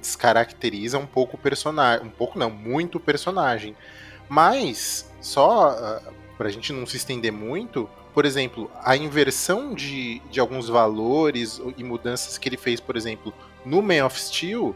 [0.00, 2.06] descaracteriza um pouco o personagem.
[2.06, 3.74] Um pouco não, muito o personagem.
[4.28, 6.02] Mas, só ah,
[6.36, 11.84] pra gente não se estender muito, por exemplo, a inversão de, de alguns valores e
[11.84, 13.32] mudanças que ele fez, por exemplo,
[13.64, 14.74] no Man of Steel,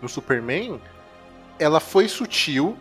[0.00, 0.80] no Superman,
[1.60, 2.76] ela foi sutil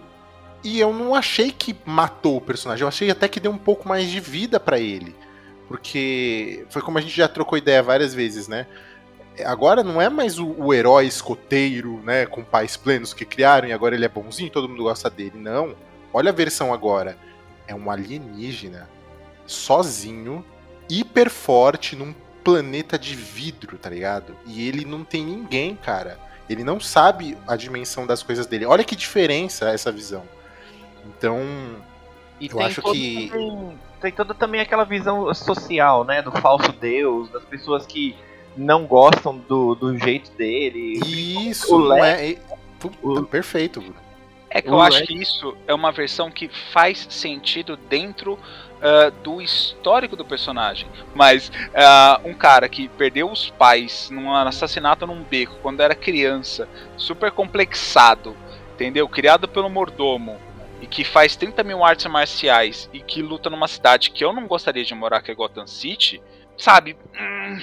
[0.64, 2.82] e eu não achei que matou o personagem.
[2.82, 5.16] Eu achei até que deu um pouco mais de vida pra ele.
[5.68, 8.66] Porque foi como a gente já trocou ideia várias vezes, né?
[9.46, 12.26] Agora não é mais o, o herói escoteiro, né?
[12.26, 15.34] Com pais plenos que criaram e agora ele é bonzinho todo mundo gosta dele.
[15.36, 15.76] Não.
[16.12, 17.16] Olha a versão agora.
[17.68, 18.90] É um alienígena
[19.52, 20.44] sozinho,
[20.90, 24.36] hiper forte, num planeta de vidro, tá ligado?
[24.46, 26.18] E ele não tem ninguém, cara.
[26.50, 28.66] Ele não sabe a dimensão das coisas dele.
[28.66, 30.24] Olha que diferença essa visão.
[31.06, 31.40] Então,
[32.40, 36.24] E Eu acho que- também- tem toda também aquela visão social, né?
[36.24, 38.16] Do falso deus, das pessoas que
[38.58, 41.00] não gostam do, do jeito dele.
[41.06, 42.32] isso o não Le- é.
[42.32, 42.40] é-
[43.04, 43.94] o- perfeito.
[44.50, 48.40] É que eu acho Lex- que isso é uma versão que faz sentido dentro
[48.82, 50.88] ah, do histórico do personagem.
[51.13, 56.67] Mas ah, um cara que perdeu os pais num assassinato num beco quando era criança,
[56.98, 58.36] super complexado,
[58.74, 59.08] entendeu?
[59.08, 60.39] Criado pelo mordomo.
[60.82, 64.48] E que faz 30 mil artes marciais e que luta numa cidade que eu não
[64.48, 66.20] gostaria de morar, que é Gotham City,
[66.58, 66.98] sabe?
[67.13, 67.60] Hum,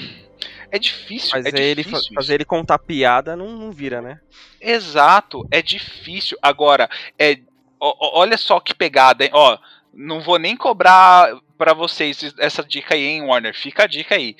[0.70, 1.31] é difícil.
[1.33, 2.14] Mas é ele difícil isso.
[2.14, 4.20] fazer ele contar piada não, não vira, né?
[4.61, 6.38] Exato, é difícil.
[6.40, 7.38] Agora, é,
[7.81, 9.31] ó- olha só que pegada, hein?
[9.33, 9.59] Ó,
[9.92, 13.55] não vou nem cobrar pra vocês essa dica aí, hein, Warner?
[13.55, 14.37] Fica a dica aí.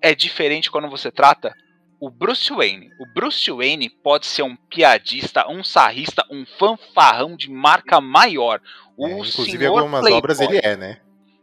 [0.00, 1.54] É diferente quando você trata
[2.00, 2.90] o Bruce Wayne.
[2.98, 8.60] O Bruce Wayne pode ser um piadista, um sarrista, um fanfarrão de marca maior.
[8.96, 10.18] O É, inclusive, algumas Playboy.
[10.18, 11.00] obras ele é, né?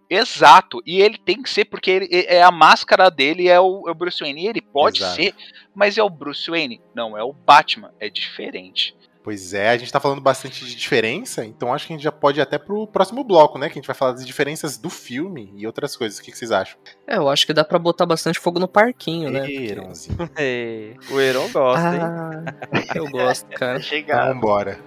[0.10, 3.92] Exato, e ele tem que ser porque ele, é a máscara dele é o, é
[3.92, 4.44] o Bruce Wayne.
[4.44, 5.16] E ele pode Exato.
[5.16, 5.36] ser,
[5.74, 8.96] mas é o Bruce Wayne, não é o Batman, é diferente.
[9.22, 12.12] Pois é, a gente tá falando bastante de diferença, então acho que a gente já
[12.12, 13.68] pode ir até pro próximo bloco, né?
[13.68, 16.20] Que a gente vai falar das diferenças do filme e outras coisas.
[16.20, 16.78] O que, que vocês acham?
[17.06, 19.50] É, eu acho que dá pra botar bastante fogo no parquinho, né?
[19.50, 20.18] Heronzinho.
[20.38, 22.02] É, o Heron gosta, hein?
[22.02, 23.80] Ah, eu gosto, cara.
[23.80, 24.34] Então Chegar.
[24.34, 24.80] vambora.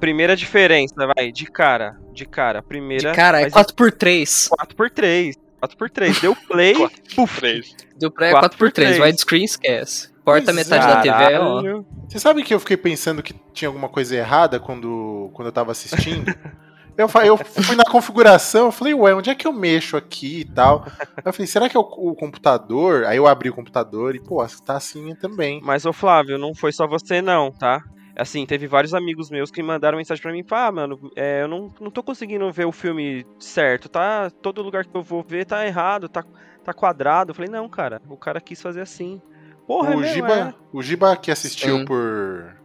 [0.00, 1.98] Primeira diferença, vai, de cara.
[2.12, 2.62] De cara.
[2.62, 3.10] Primeira.
[3.10, 4.48] De cara, é mas 4x3.
[4.50, 5.34] 4x3.
[5.62, 6.20] 4x3.
[6.20, 6.74] Deu play.
[7.14, 7.36] puf.
[7.38, 7.74] Três.
[7.98, 8.72] Deu pra é 4x3.
[8.72, 9.02] 4x3.
[9.02, 10.16] Widescreen esquece.
[10.24, 11.60] Corta Pois metade da TV, ó.
[11.60, 11.86] Caralho.
[12.08, 15.72] Você sabe que eu fiquei pensando que tinha alguma coisa errada quando, quando eu tava
[15.72, 16.26] assistindo?
[16.96, 20.44] Eu, eu fui na configuração, eu falei, ué, onde é que eu mexo aqui e
[20.46, 20.86] tal?
[21.22, 23.04] Eu falei, será que é o, o computador?
[23.04, 25.60] Aí eu abri o computador e, pô, tá assim também.
[25.62, 27.82] Mas, ô Flávio, não foi só você, não, tá?
[28.16, 31.72] Assim, teve vários amigos meus que mandaram mensagem pra mim, ah, mano, é, eu não,
[31.78, 34.30] não tô conseguindo ver o filme certo, tá?
[34.30, 36.24] Todo lugar que eu vou ver tá errado, tá,
[36.64, 37.30] tá quadrado.
[37.30, 39.20] Eu falei, não, cara, o cara quis fazer assim.
[39.66, 40.54] Porra, é o, mesmo, Giba, é.
[40.72, 41.84] o Giba que assistiu Sim.
[41.84, 42.56] por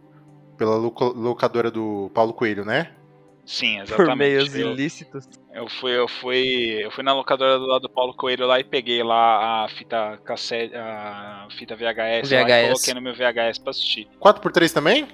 [0.56, 2.92] pela locadora do Paulo Coelho, né?
[3.44, 4.18] Sim, Por exatamente.
[4.18, 5.28] meios eu, ilícitos.
[5.52, 8.64] eu fui, eu fui, eu fui na locadora do lado do Paulo Coelho lá e
[8.64, 12.68] peguei lá a fita cassete, a fita VHS, lá e VHS.
[12.68, 14.08] coloquei no meu VHS pra assistir.
[14.20, 15.08] 4x3 também?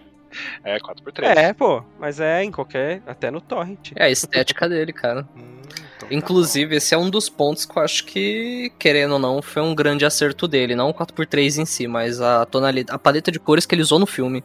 [0.64, 1.24] É, 4x3.
[1.36, 3.02] É, pô, mas é em qualquer.
[3.06, 3.92] Até no torrent.
[3.96, 5.26] É a estética dele, cara.
[5.36, 5.58] Hum,
[5.96, 9.42] então tá Inclusive, esse é um dos pontos que eu acho que, querendo ou não,
[9.42, 10.74] foi um grande acerto dele.
[10.74, 13.98] Não o 4x3 em si, mas a tonalidade, a paleta de cores que ele usou
[13.98, 14.42] no filme.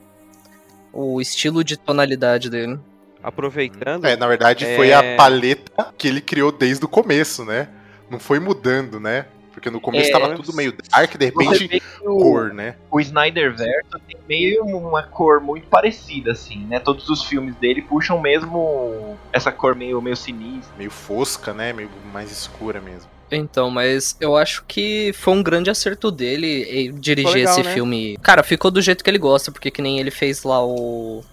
[0.92, 2.80] O estilo de tonalidade dele.
[3.22, 4.02] Aproveitando.
[4.02, 4.08] bom.
[4.08, 4.76] É, na verdade É.
[4.76, 7.70] foi a paleta que ele criou desde o começo, né?
[8.10, 9.26] Não foi mudando, né?
[9.64, 12.76] Porque no começo É, tava tudo meio dark, de repente o, cor, né?
[12.92, 16.80] o Snyder Verso tem meio uma cor muito parecida, assim, né?
[16.80, 20.76] Todos os filmes dele puxam mesmo essa cor meio, meio sinistra.
[20.78, 21.72] Meio fosca, né?
[21.72, 23.10] Meio mais escura mesmo.
[23.32, 27.74] Então, mas eu acho que foi um grande acerto dele eh, dirigir legal, esse né?
[27.74, 28.18] filme.
[28.22, 31.24] Cara, ficou do jeito que ele gosta, porque que nem ele fez lá o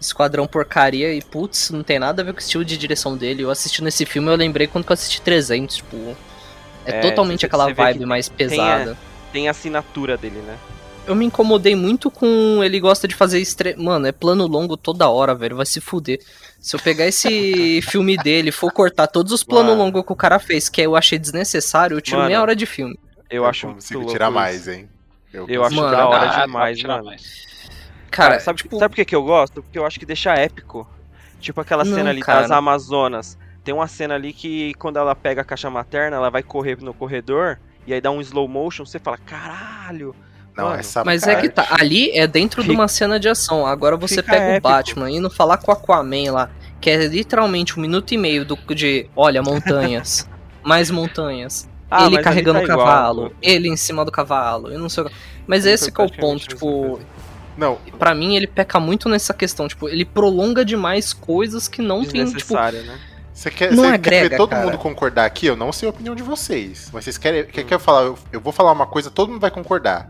[0.00, 3.44] Esquadrão Porcaria e, putz, não tem nada a ver com o estilo de direção dele.
[3.44, 6.16] Eu assistindo esse filme, eu lembrei quando que eu assisti 300, tipo...
[6.86, 8.96] É, É, totalmente cê- aquela cê vibe mais tem a- pesada.
[9.32, 10.56] Tem a assinatura dele, né?
[11.06, 12.62] Eu me incomodei muito com.
[12.64, 13.38] Ele gosta de fazer.
[13.40, 13.76] Estre...
[13.76, 15.56] Mano, é plano longo toda hora, velho.
[15.56, 16.18] Vai se fuder.
[16.60, 19.84] Se eu pegar esse filme dele e for cortar todos os planos Mano.
[19.84, 22.66] longos que o cara fez, que eu achei desnecessário, eu tiro Mano, meia hora de
[22.66, 22.98] filme.
[23.30, 24.34] Eu acho muito consigo tirar isso.
[24.34, 24.88] mais, hein?
[25.32, 27.04] Eu acho Mano, da hora Ah, demais, mano.
[27.04, 27.22] mais.
[28.10, 29.62] Cara, Cara, sabe, tipo, sabe por que, que eu gosto?
[29.62, 30.88] Porque eu acho que deixa épico.
[31.38, 32.42] Tipo aquela Não, cena ali cara.
[32.42, 33.36] das Amazonas.
[33.66, 36.94] Tem uma cena ali que quando ela pega a caixa materna, ela vai correr no
[36.94, 40.14] corredor e aí dá um slow motion, você fala, caralho.
[40.56, 43.18] Não, Mano, essa Mas é que tá, parte- ali é dentro de Fica- uma cena
[43.18, 43.66] de ação.
[43.66, 44.68] Agora você Fica pega o épico.
[44.68, 46.50] Batman indo falar com o Aquaman lá,
[46.80, 50.28] que é literalmente um minuto e meio do, de, olha, montanhas,
[50.62, 51.68] mais montanhas.
[51.90, 53.36] Ah, ele carregando o tá igual, cavalo, pô.
[53.42, 55.14] ele em cima do cavalo, eu não sei o que.
[55.46, 57.00] Mas Ali esse que é o ponto, tipo.
[57.56, 62.04] Não, pra mim ele peca muito nessa questão, tipo, ele prolonga demais coisas que não
[62.04, 62.98] tem, tipo, né?
[63.36, 64.64] Você quer, Não você quer agrega, ver todo cara.
[64.64, 65.46] mundo concordar aqui?
[65.46, 66.88] Eu não sei a opinião de vocês.
[66.92, 67.44] Mas vocês querem.
[67.44, 68.02] Quer que eu falar?
[68.02, 70.08] Eu, eu vou falar uma coisa, todo mundo vai concordar.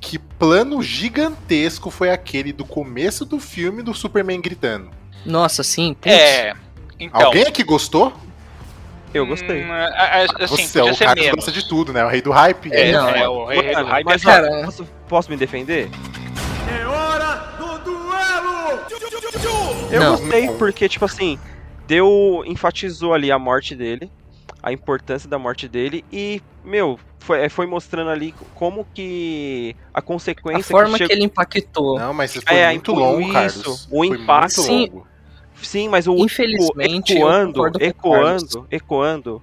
[0.00, 4.90] Que plano gigantesco foi aquele do começo do filme do Superman gritando?
[5.24, 6.52] nossa, assim, putz, É.
[7.00, 7.26] Então.
[7.26, 8.12] Alguém aqui gostou?
[9.12, 9.64] Eu gostei.
[9.64, 11.36] hum, a- a- assim, Você é o cara que menos.
[11.36, 12.04] gosta de tudo, né?
[12.04, 12.68] O rei do hype.
[12.72, 15.88] É, Não, é, o rei do Mano, hype mas, é cara- posso, posso me defender?
[19.90, 20.16] Eu Não.
[20.16, 21.38] gostei porque, tipo assim,
[21.86, 22.42] deu.
[22.46, 24.10] enfatizou ali a morte dele,
[24.62, 30.02] a importância da morte dele e, meu, foi, foi mostrando ali como que a a
[30.02, 31.98] consequência forma que, chegou- ele impactou.
[31.98, 33.88] Não, mas foi É, muito isso, longo, Carlos.
[33.90, 34.86] o Foi impacto- muito Sim.
[34.90, 35.06] longo.
[35.62, 39.42] Sim, mas o Infelizmente, ecoando, ecoando, ecoando,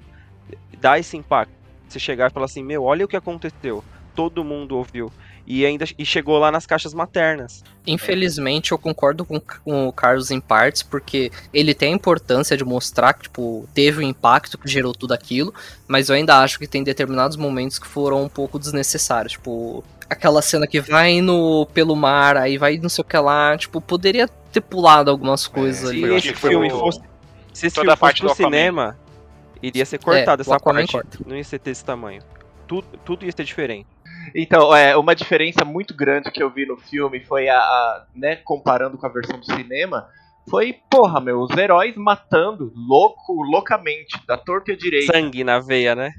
[0.79, 1.53] dá esse impacto.
[1.87, 3.83] Você chegar e falar assim, meu, olha o que aconteceu.
[4.15, 5.11] Todo mundo ouviu.
[5.53, 7.61] E ainda e chegou lá nas caixas maternas.
[7.85, 12.63] Infelizmente, eu concordo com, com o Carlos em partes, porque ele tem a importância de
[12.63, 15.53] mostrar que, tipo, teve o impacto que gerou tudo aquilo,
[15.89, 20.41] mas eu ainda acho que tem determinados momentos que foram um pouco desnecessários, tipo, aquela
[20.41, 24.29] cena que vai no pelo mar, aí vai não sei o que lá, tipo, poderia
[24.53, 26.21] ter pulado algumas coisas sim, ali.
[26.21, 27.01] Se esse filme fosse.
[27.53, 28.35] Se esse Toda filme fosse Aquaman.
[28.35, 28.99] cinema,
[29.61, 30.93] iria ser cortado É, essa parte.
[30.93, 31.19] corta.
[31.27, 32.23] Não ia ser desse tamanho.
[32.65, 33.85] Tudo, tudo ia ser diferente.
[34.35, 38.35] Então, é, uma diferença muito grande que eu vi no filme foi a, a, né,
[38.37, 40.07] comparando com a versão do cinema,
[40.49, 45.13] foi, porra, meu, os heróis matando louco, loucamente, da torta e à direita.
[45.13, 46.11] Sangue na veia, né?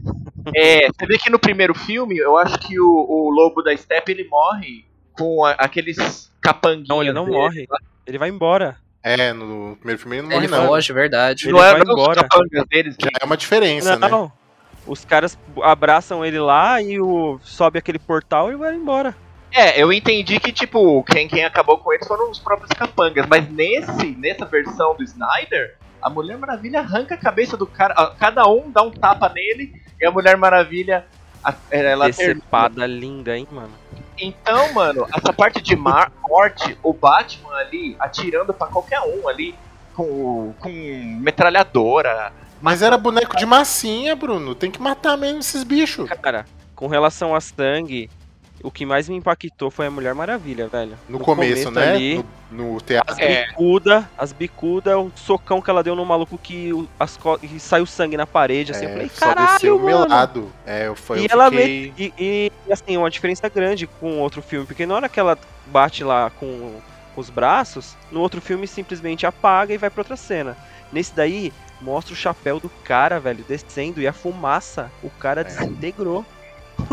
[0.55, 4.13] É, você vê que no primeiro filme, eu acho que o, o lobo da steppe
[4.13, 6.89] ele morre com a- aqueles capanguinhos.
[6.89, 7.37] Não, ele não dele.
[7.37, 7.67] morre.
[8.07, 8.77] Ele vai embora.
[9.05, 10.67] É, no primeiro filme ele não morre, Ele não.
[10.69, 11.45] foge, verdade.
[11.47, 12.23] Ele Não é vai não, os embora.
[12.23, 14.09] capangas deles que Já é uma diferença, né?
[14.09, 14.33] não.
[14.87, 19.15] Os caras abraçam ele lá e o sobe aquele portal e vai embora.
[19.55, 23.49] É, eu entendi que, tipo, quem, quem acabou com eles foram os próprios capangas, mas
[23.51, 28.71] nesse, nessa versão do Snyder, a Mulher Maravilha arranca a cabeça do cara, cada um
[28.71, 31.05] dá um tapa nele, e a Mulher Maravilha,
[31.45, 32.35] a- ela termina.
[32.41, 33.73] Decepada linda, hein, mano.
[34.19, 39.55] Então, mano, essa parte de mar, morte, o Batman ali, atirando pra qualquer um ali,
[39.95, 40.71] com, com
[41.21, 42.33] metralhadora,
[42.63, 44.55] Mas era boneco de massinha, Bruno.
[44.55, 46.09] Tem que matar mesmo esses bichos.
[46.23, 46.47] Cara,
[46.77, 48.09] com relação a sangue,
[48.63, 50.97] o que mais me impactou foi a Mulher Maravilha, velho.
[51.09, 51.91] No, começo, né?
[51.91, 53.13] ali, No, no teatro.
[53.13, 53.47] as É.
[53.49, 57.85] bicuda, as bicuda, o socão que ela deu no maluco que, o- as que saiu
[57.85, 60.11] sangue na parede, assim, eu É, falei, só desceu caralho, o meu mano.
[60.15, 60.53] lado.
[60.65, 61.93] É, eu, foi, E eu ela fiquei...
[61.99, 66.05] E, e, assim, uma diferença grande com outro filme, porque na hora que ela bate
[66.05, 66.81] lá com
[67.17, 70.57] os braços, no outro filme simplesmente apaga e vai pra outra cena.
[70.93, 76.25] Nesse daí, mostra o chapéu do cara, velho, descendo e a fumaça, o cara desintegrou.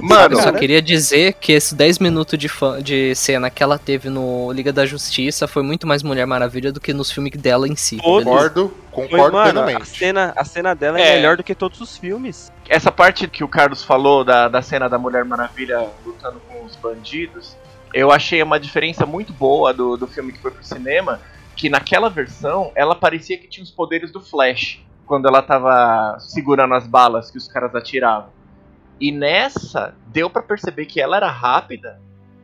[0.01, 3.77] Mano, Eu só queria dizer que esses 10 minutos de, fã- de cena que ela
[3.79, 7.67] teve no Liga da Justiça foi muito mais Mulher Maravilha do que nos filmes dela
[7.67, 7.97] em si.
[7.97, 8.23] Todos.
[8.25, 8.49] beleza?
[8.49, 9.87] Concordo, Foi, concordo mano, a plenamente.
[9.97, 11.15] cena, a cena dela é, É.
[11.15, 12.51] melhor do que todos os filmes.
[12.67, 16.75] essa parte que o Carlos falou da, da cena da Mulher Maravilha lutando com os
[16.75, 17.55] bandidos,
[17.93, 21.19] eu achei uma diferença muito boa do, do filme que foi pro cinema,
[21.59, 26.73] que naquela versão ela parecia que tinha os poderes do Flash, quando ela tava segurando
[26.73, 28.29] as balas que os caras atiravam.
[28.97, 31.99] E nessa, deu pra perceber que ela era rápida,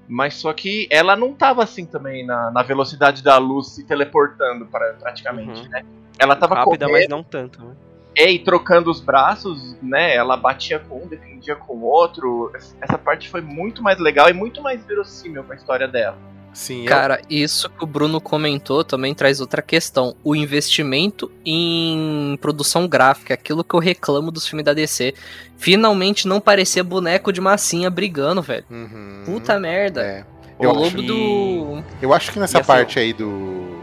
[0.06, 4.66] mas só que ela não tava assim também na, na velocidade da luz se teleportando
[4.66, 5.70] pra, praticamente, Uhum.
[5.70, 5.86] né?
[6.20, 7.74] Ela tava Rápida, correndo, mas não tanto, né?
[8.18, 10.14] É, e trocando os braços, né?
[10.14, 12.52] Ela batia com um, defendia com o outro.
[12.82, 16.18] Essa parte foi muito mais legal e muito mais verossímil com a história dela.
[16.56, 20.16] Sim, eu- Cara, isso que o Bruno comentou também traz outra questão.
[20.24, 25.14] O investimento em produção gráfica, aquilo que eu reclamo dos filmes da DC.
[25.58, 28.64] Finalmente não parecia boneco de massinha brigando, velho.
[28.72, 29.24] Uhum.
[29.26, 30.02] Puta merda.
[30.02, 30.26] É.
[30.58, 31.84] o Eu lobo acho, do.
[32.02, 33.76] eu acho que nessa parte aí do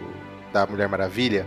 [0.51, 1.47] da Mulher Maravilha,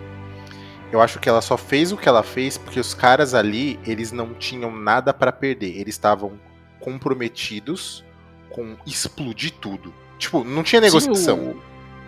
[0.92, 4.12] eu acho que ela só fez o que ela fez porque os caras ali, eles
[4.12, 5.76] não tinham nada pra perder.
[5.76, 6.34] Eles estavam
[6.80, 8.04] comprometidos
[8.52, 9.92] com explodir tudo.
[10.18, 11.38] Tipo, não tinha negociação.
[11.38, 11.62] Sim, o-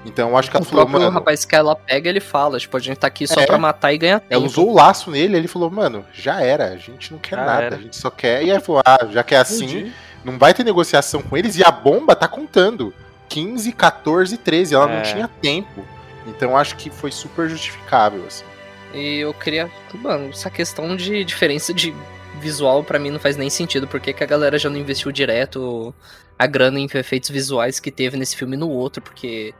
[0.05, 2.77] Então eu acho que ela o falou, mano, rapaz que ela pega, ele fala, tipo,
[2.77, 3.45] a gente tá aqui só É.
[3.45, 4.33] pra matar e ganhar tempo.
[4.33, 7.45] ela usou o laço nele, ele falou, mano, já era, a gente não quer Já
[7.45, 7.75] nada, era.
[7.75, 8.43] a gente só quer.
[8.43, 9.91] E aí falou, ah, já que é assim, Entendi.
[10.23, 12.93] não vai ter negociação com eles e a bomba tá contando.
[13.27, 15.01] 15, 14, 13, ela não É.
[15.01, 15.83] tinha tempo.
[16.25, 18.45] Então eu acho que foi super justificável, assim.
[18.93, 19.69] E eu queria.
[19.95, 21.93] Mano, essa questão de diferença de
[22.39, 23.85] visual pra mim não faz nem sentido.
[23.87, 25.93] Por que, que a galera já não investiu direto
[26.37, 29.01] a grana em efeitos visuais que teve nesse filme e no outro?
[29.01, 29.53] Porque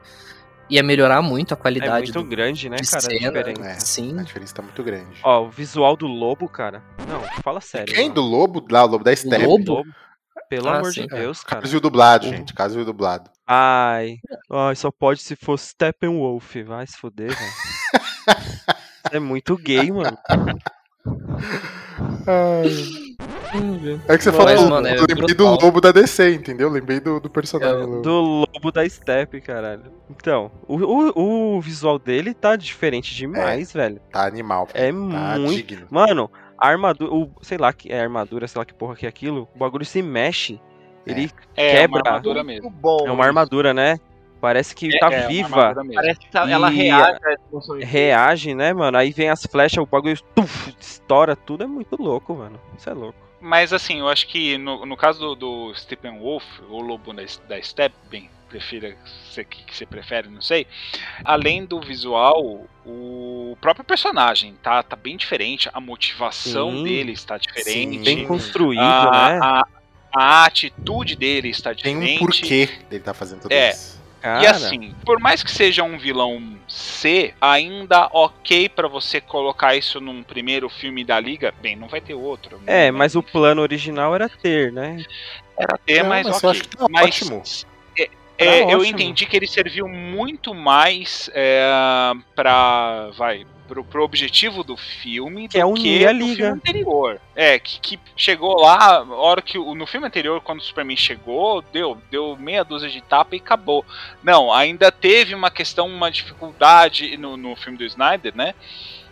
[0.69, 2.97] ia melhorar muito a É qualidade muito do, grande, né, cara?
[2.97, 3.31] A cena.
[3.31, 3.69] diferença.
[3.69, 4.19] É, Sim.
[4.19, 5.19] A diferença tá muito grande.
[5.23, 6.83] Ó, o visual do lobo, cara.
[7.07, 7.93] Não, fala sério.
[7.93, 8.03] Quem?
[8.09, 8.15] mano.
[8.15, 8.65] Do Lobo?
[8.69, 9.45] Lá, o Lobo da Steppe.
[9.45, 9.83] Lobo?
[10.49, 11.01] Pelo Ah, amor sim.
[11.01, 11.61] de Deus, cara.
[11.61, 12.53] Caso viu dublado, gente.
[12.53, 13.29] Caso viu dublado.
[13.45, 14.17] Ai.
[14.51, 16.55] Ai, só pode se for Steppenwolf.
[16.65, 17.51] Vai se fuder, velho.
[19.11, 20.17] é muito gay, mano.
[24.07, 25.59] É que você Mas, falou, mano, é eu lembrei do brutal.
[25.61, 26.69] Lobo da DC, entendeu?
[26.69, 27.83] Lembrei do, do personagem.
[27.83, 28.01] É.
[28.01, 29.83] Do lobo da Steppe, caralho.
[30.09, 33.99] Então, o, o, o visual dele tá diferente demais, velho.
[34.11, 34.67] Tá animal.
[34.73, 34.93] É tá
[35.39, 35.53] muito.
[35.53, 35.87] digno.
[35.89, 37.13] Mano, a armadura.
[37.13, 39.47] O, sei lá que é armadura, sei lá que porra que é aquilo.
[39.55, 40.59] O bagulho se mexe.
[41.05, 42.01] Ele É Quebra.
[42.01, 42.69] uma armadura mesmo.
[42.69, 43.07] Bom.
[43.07, 43.97] é uma armadura, né?
[44.39, 45.75] Parece que É, tá é viva.
[45.93, 47.19] Parece que tá- ela reage
[47.81, 48.97] reage, né, mano?
[48.97, 51.63] Aí vem as flechas, o bagulho tuf, estoura tudo.
[51.63, 52.59] É muito louco, mano.
[52.77, 53.17] Isso é louco.
[53.39, 57.61] Mas assim, eu acho que no, no caso do, do Steppenwolf, ou Lobo da, da
[57.61, 58.95] Steppe, bem, prefira
[59.29, 60.65] você que, que você prefere, não sei.
[61.23, 66.83] Além do visual, o próprio personagem tá, tá bem diferente, a motivação Sim.
[66.83, 68.03] dele está diferente.
[68.03, 68.25] Bem Sim.
[68.27, 69.39] construído, a, né?
[69.41, 69.67] a,
[70.13, 72.15] a atitude dele está Tem diferente.
[72.15, 73.71] um porquê dele tá fazendo tudo É.
[73.71, 73.97] isso.
[74.21, 79.75] Cara, E assim, por mais que seja um vilão C, ainda ok pra você colocar
[79.75, 81.53] isso num primeiro filme da Liga.
[81.61, 82.59] Bem, não vai ter outro.
[82.65, 82.91] É, né?
[82.91, 85.03] mas o plano original era ter, né?
[85.57, 86.47] era ter, Não, mas, mas ok.
[86.47, 87.43] eu acho que tá Mas, ótimo.
[88.37, 88.85] É, Tá é, eu ótimo.
[88.85, 95.57] entendi que ele serviu muito mais é, para vai pro, pro objetivo do filme Que
[95.57, 96.35] é do unir que a Liga.
[96.35, 97.19] filme anterior.
[97.35, 101.61] É, que, que chegou lá, a hora que no filme anterior, quando o Superman chegou,
[101.73, 103.85] deu, deu meia dúzia de tapa e acabou.
[104.23, 108.53] Não, ainda teve uma questão, uma dificuldade no, no filme do Snyder, né?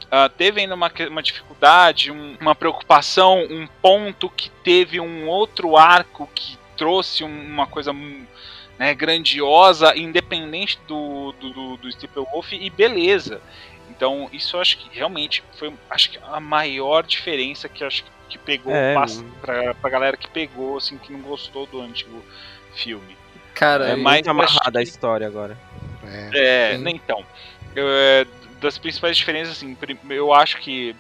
[0.10, 5.76] Ah, teve ainda uma, uma dificuldade, um- uma preocupação, um ponto que teve um outro
[5.76, 7.92] arco que trouxe um- uma coisa
[8.78, 13.42] né, grandiosa, independente do, do, do, do Steppenwolf, e beleza.
[13.90, 18.38] Então, isso eu acho que realmente foi acho que a maior diferença que acho que
[18.38, 18.94] pegou É,
[19.42, 22.24] pra, pra galera que pegou, assim, que não gostou do antigo
[22.74, 23.16] filme.
[23.54, 25.58] Cara, É, acho amarrada a história agora.
[26.04, 26.74] É.
[26.74, 27.24] É, né, então.
[27.76, 28.26] eu, é,
[28.60, 29.78] das principais diferenças, assim,
[30.10, 30.96] eu acho que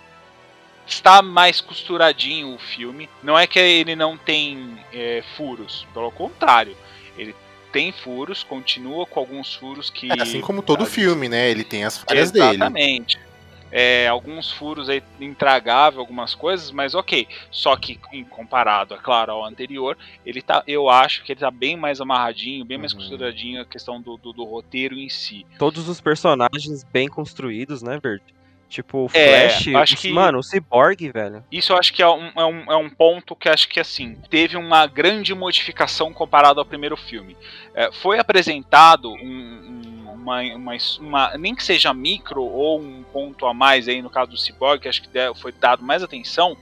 [0.87, 3.09] está mais costuradinho o filme.
[3.21, 6.77] Não é que ele não tem é, furos, pelo contrário.
[7.17, 7.35] Ele
[7.75, 10.09] tem furos, continua com alguns furos que.
[10.09, 11.51] É, assim como todo filme, né?
[11.51, 12.55] Ele tem as falhas dele.
[12.55, 13.19] Exatamente.
[13.69, 17.27] É, alguns furos aí intragável, algumas coisas, mas ok.
[17.51, 21.51] Só que em comparado, é claro, ao anterior, ele tá, eu acho que ele tá
[21.51, 22.99] bem mais amarradinho, bem mais Uhum.
[22.99, 25.45] costuradinho a questão do, do, do roteiro em si.
[25.59, 28.23] Todos os personagens bem construídos, né, Verde?
[28.75, 29.67] Tipo, o É, Flash.
[29.75, 31.41] acho o- que- Mano, o Cyborg, velho.
[31.49, 34.15] Isso eu acho que é um, é, um, é um ponto que acho que assim
[34.29, 37.37] teve uma grande modificação comparado ao primeiro filme.
[37.73, 43.45] É, foi apresentado um- um- uma, uma, uma- nem que seja micro ou um ponto
[43.45, 45.09] a mais aí no caso do Cyborg, que acho que
[45.39, 46.57] foi dado mais atenção,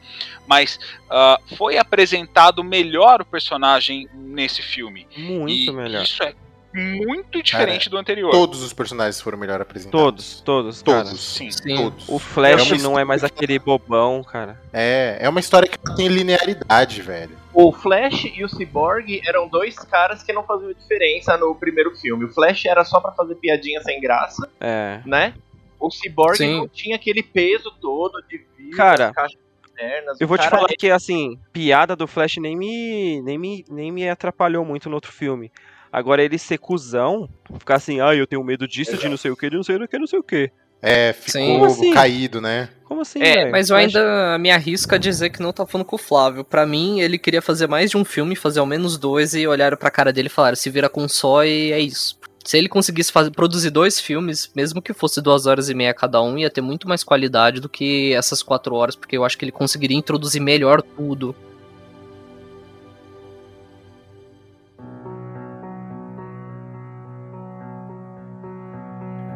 [0.45, 0.77] mas
[1.09, 5.07] ah, foi apresentado melhor o personagem nesse filme.
[5.17, 6.03] Muito E melhor.
[6.03, 6.35] Isso é
[6.73, 8.31] muito diferente do anterior.
[8.31, 10.41] Todos os personagens foram melhor apresentados.
[10.41, 11.03] Todos, todos, cara.
[11.05, 11.21] Todos.
[11.21, 11.51] Sim.
[11.51, 11.75] Sim.
[11.75, 12.09] Todos.
[12.09, 14.59] O Flash É não é mais aquele bobão, cara.
[14.71, 17.37] É, é uma história que tem linearidade, velho.
[17.53, 22.25] O Flash e o Cyborg eram dois caras que não faziam diferença no primeiro filme.
[22.25, 25.01] O Flash era só pra fazer piadinha sem graça, É.
[25.05, 25.33] né?
[25.79, 26.57] O Cyborg Sim.
[26.57, 30.19] não tinha aquele peso todo de vida, Cara, as caixas internas.
[30.19, 33.91] Eu vou te cara falar que, assim, piada do Flash nem me, nem me, nem
[33.91, 35.51] me atrapalhou muito no outro filme.
[35.93, 37.29] Agora ele ser cuzão,
[37.59, 39.75] ficar assim, ah, eu tenho medo disso, de não sei o que, de não sei
[39.75, 40.51] o que, não sei o que.
[40.81, 41.93] É, ficou assim?
[41.93, 42.67] caído, né?
[42.83, 43.51] Como assim, É, velho?
[43.51, 46.43] Mas eu ainda me arrisco a dizer que não tá falando com o Flávio.
[46.43, 49.77] Pra mim, ele queria fazer mais de um filme, fazer ao menos dois, e olharam
[49.77, 52.19] pra cara dele e falaram: se vira com um só e é isso.
[52.43, 56.21] Se ele conseguisse fazer, produzir dois filmes, mesmo que fosse duas horas e meia cada
[56.23, 59.45] um, ia ter muito mais qualidade do que essas quatro horas, porque eu acho que
[59.45, 61.35] ele conseguiria introduzir melhor tudo.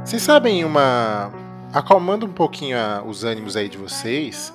[0.08, 1.34] Vocês sabem uma.
[1.74, 4.54] Acalmando um pouquinho a- os ânimos aí de vocês.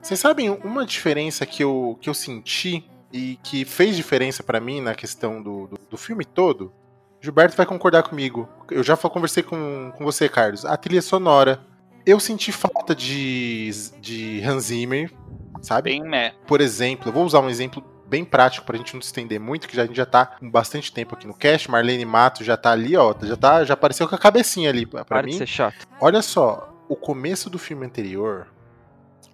[0.00, 4.80] Vocês sabem uma diferença que eu, que eu senti e que fez diferença pra mim
[4.80, 6.72] na questão do, do, do filme todo?
[7.20, 8.48] Gilberto vai concordar comigo.
[8.70, 10.64] Eu já conversei com, com você, Carlos.
[10.64, 11.60] A trilha sonora.
[12.06, 15.12] Eu senti falta de, de Hans Zimmer,
[15.60, 15.90] sabe?
[15.90, 16.32] Bem, né?
[16.46, 17.84] Por exemplo, eu vou usar um exemplo
[18.14, 20.48] bem prático pra gente não se estender muito, que já- a gente já tá com
[20.48, 21.68] bastante tempo aqui no cast.
[21.68, 23.12] Marlene Mato já tá ali, ó.
[23.22, 25.38] Já, tá, já apareceu com a cabecinha ali pra, pra Para de mim.
[25.38, 25.84] ser chato.
[26.00, 28.46] Olha só, o começo do filme anterior,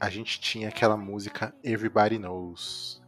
[0.00, 3.02] a gente tinha aquela música Everybody Knows.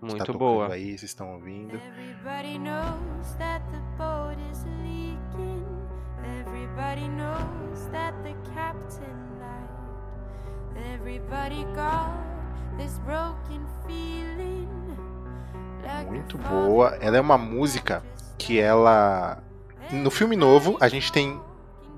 [0.00, 0.72] tá Muito tocando boa.
[0.72, 1.74] Aí, vocês estão ouvindo.
[1.76, 5.62] Everybody knows that the boat is leaking.
[6.40, 10.94] Everybody knows that the captain lied.
[10.94, 12.16] Everybody got
[12.78, 14.87] this broken feeling.
[16.06, 16.96] Muito boa.
[17.00, 18.02] Ela é uma música
[18.36, 19.42] que ela.
[19.90, 21.40] No filme novo, a gente tem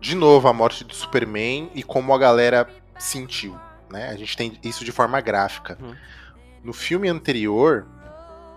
[0.01, 2.69] de novo a morte do Superman e como a galera
[2.99, 3.57] sentiu.
[3.91, 4.09] Né?
[4.09, 5.77] A gente tem isso de forma gráfica.
[5.81, 5.95] Uhum.
[6.63, 7.87] No filme anterior,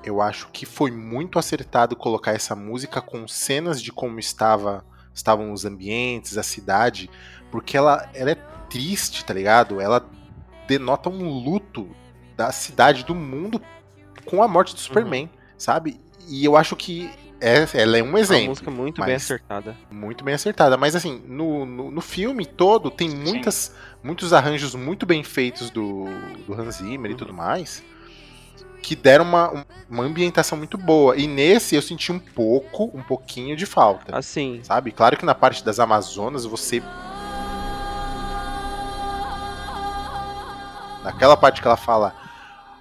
[0.04, 5.54] eu acho que foi muito acertado colocar essa música com cenas de como estava estavam
[5.54, 7.10] os ambientes, a cidade,
[7.52, 8.36] porque ela, ela é
[8.68, 9.80] triste, tá ligado?
[9.80, 10.04] Ela
[10.68, 11.88] denota um luto
[12.36, 13.62] da cidade, do mundo
[14.26, 16.00] com a morte do Superman, sabe?
[16.28, 17.10] E eu acho que
[17.42, 19.76] é, ela é um Uma exemplo música muito bem acertada.
[19.92, 20.78] muito bem acertada.
[20.78, 26.06] Mas assim, no, no, no filme todo tem muitas, muitos arranjos muito bem feitos do,
[26.48, 27.84] do Hans Zimmer e tudo mais.
[28.82, 31.18] Que deram uma, uma ambientação muito boa.
[31.18, 34.18] E nesse eu senti um pouco, um pouquinho de falta.
[34.18, 34.92] Assim, Sabe?
[34.94, 36.82] Claro que na parte das Amazonas você.
[41.04, 42.16] Naquela parte que ela fala.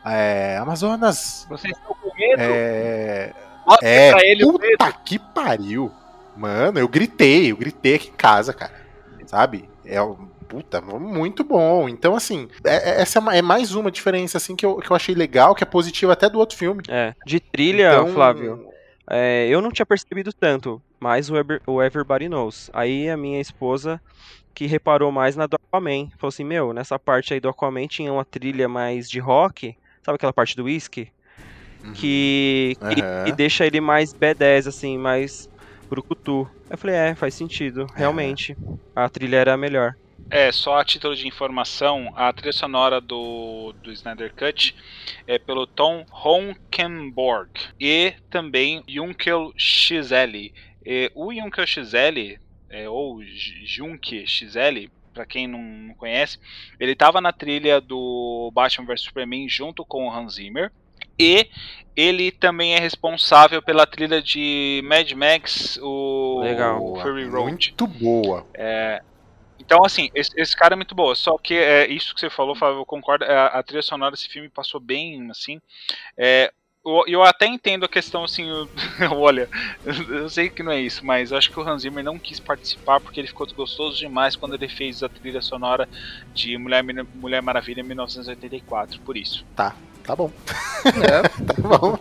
[0.05, 1.47] É, Amazonas.
[1.49, 2.41] Vocês estão com medo?
[2.41, 3.33] É.
[3.67, 5.93] Mostra É, pra ele o puta que pariu.
[6.37, 8.73] Mano, eu gritei, eu gritei aqui em casa, cara.
[9.27, 9.69] Sabe?
[9.85, 11.89] É um- puta, muito bom.
[11.89, 14.97] Então, assim, é- é- essa é é mais uma diferença, assim, que eu, que eu
[14.97, 16.83] achei legal, que é positiva até do outro filme.
[16.89, 17.15] é.
[17.25, 18.67] De trilha, Então, Flávio,
[19.09, 22.71] é, eu não tinha percebido tanto, mas o, Ever- o Everybody Knows.
[22.73, 24.01] Aí a minha esposa
[24.55, 26.09] que reparou mais na do Aquaman.
[26.19, 29.75] Falou assim, meu, nessa parte aí do Aquaman tinha uma trilha mais de rock.
[30.03, 31.11] Sabe aquela parte do whisky?
[31.83, 31.93] Uhum.
[31.93, 33.25] Que, que, Aham.
[33.25, 35.49] que deixa ele mais B10, assim, mais
[35.89, 36.49] brucutu.
[36.71, 38.57] Eu falei, é, faz sentido, realmente.
[38.95, 39.95] A trilha era melhor.
[40.31, 44.75] É, só a título de informação, a trilha sonora do, do Snyder Cut
[45.27, 50.51] é pelo Tom Honkenborg e também Junkel XL.
[50.87, 52.39] E o Junkel XL,
[52.71, 53.21] é, ou
[53.67, 56.39] Junke XL, para quem não, não conhece,
[56.81, 60.73] ele estava na trilha do Batman vs Superman junto com o Hans Zimmer.
[61.19, 61.49] E
[61.95, 66.97] ele também é responsável pela trilha de Mad Max, o Legal.
[66.97, 67.69] Fury Road.
[67.69, 68.47] Muito boa.
[69.59, 71.15] Então, assim, esse, esse cara é muito boa.
[71.15, 73.25] Só que é isso que você falou, Fábio, eu concordo.
[73.25, 75.61] é, A, a trilha sonora desse filme passou bem, assim.
[76.17, 76.53] É,
[76.85, 78.71] eu, eu até entendo a questão, assim, eu-
[79.19, 79.49] olha,
[79.85, 82.41] eu, sei que não é isso, mas eu acho que o Hans Zimmer não quis
[82.41, 85.89] participar porque ele ficou gostoso demais quando ele fez a trilha sonora
[86.33, 89.45] de Mulher, Mulher Maravilha em 1984, por isso.
[90.03, 90.33] Tá bom,
[90.87, 91.97] É, tá bom.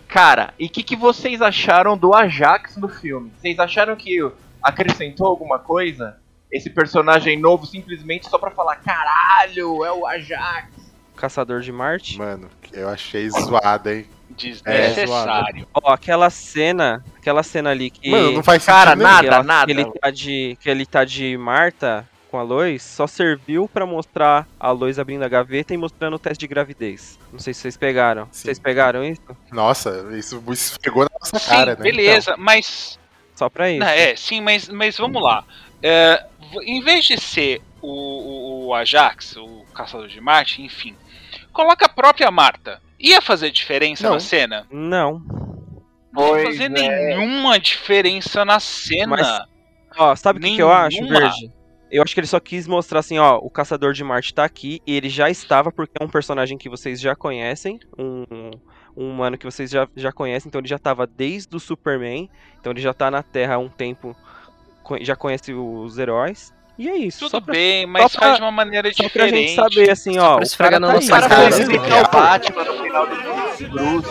[0.07, 3.31] Cara, e o que, que vocês acharam do Ajax no filme?
[3.37, 4.17] Vocês acharam que
[4.63, 6.17] acrescentou alguma coisa?
[6.51, 10.76] Esse personagem novo simplesmente só pra falar, caralho, é o Ajax.
[11.17, 12.17] Caçador de Marte.
[12.17, 14.05] Mano, eu achei zoada, hein?
[14.29, 15.67] Desnecessário.
[15.73, 19.43] Ó, aquela cena, aquela cena ali que Mano, não faz Cara, sentido nada, que, ela-
[19.43, 19.65] nada.
[19.65, 23.85] que ele tá de que ele tá de Marta com a Lois, só serviu pra
[23.85, 27.17] mostrar a Lois abrindo a gaveta e mostrando o teste de gravidez.
[27.31, 28.27] Não sei se vocês pegaram.
[28.31, 28.43] Sim.
[28.43, 29.21] Vocês pegaram isso?
[29.51, 31.81] Nossa, isso esfregou na nossa Sim, cara, né?
[31.83, 32.99] beleza, mas
[33.33, 33.79] Só pra isso.
[33.79, 35.43] Não, é, sim, mas, mas vamos lá.
[35.81, 36.25] É,
[36.63, 40.95] em vez de ser o, o, o Ajax, o Caçador de Marte, enfim,
[41.57, 42.79] coloca a própria Marta.
[42.99, 44.13] Ia fazer diferença Não.
[44.13, 44.67] na cena?
[44.71, 45.21] Não.
[46.13, 46.69] Não ia fazer é.
[46.69, 49.07] nenhuma diferença na cena.
[49.07, 49.41] Mas-
[49.97, 51.03] Ó, sabe o que, que eu acho.
[51.07, 51.51] Verde?
[51.89, 54.81] Eu acho que ele só quis mostrar assim, ó, o Caçador de Marte tá aqui
[54.85, 58.51] e ele já estava porque é um personagem que vocês já conhecem, um,
[58.95, 62.29] um humano que vocês já, já conhecem, então ele já tava desde o Superman,
[62.59, 64.15] então ele já tá na Terra há um tempo
[65.01, 66.53] já conhece os heróis.
[66.77, 67.19] E é isso.
[67.19, 69.55] Tudo só pra, bem, mas só pra- faz de uma maneira só pra gente diferente.
[69.55, 70.33] saber, assim, Só ó.
[70.35, 71.59] pra o esfregar cara na tá nossa cara cara, foi né?
[71.61, 74.09] explicar o Batman no final do Bruce.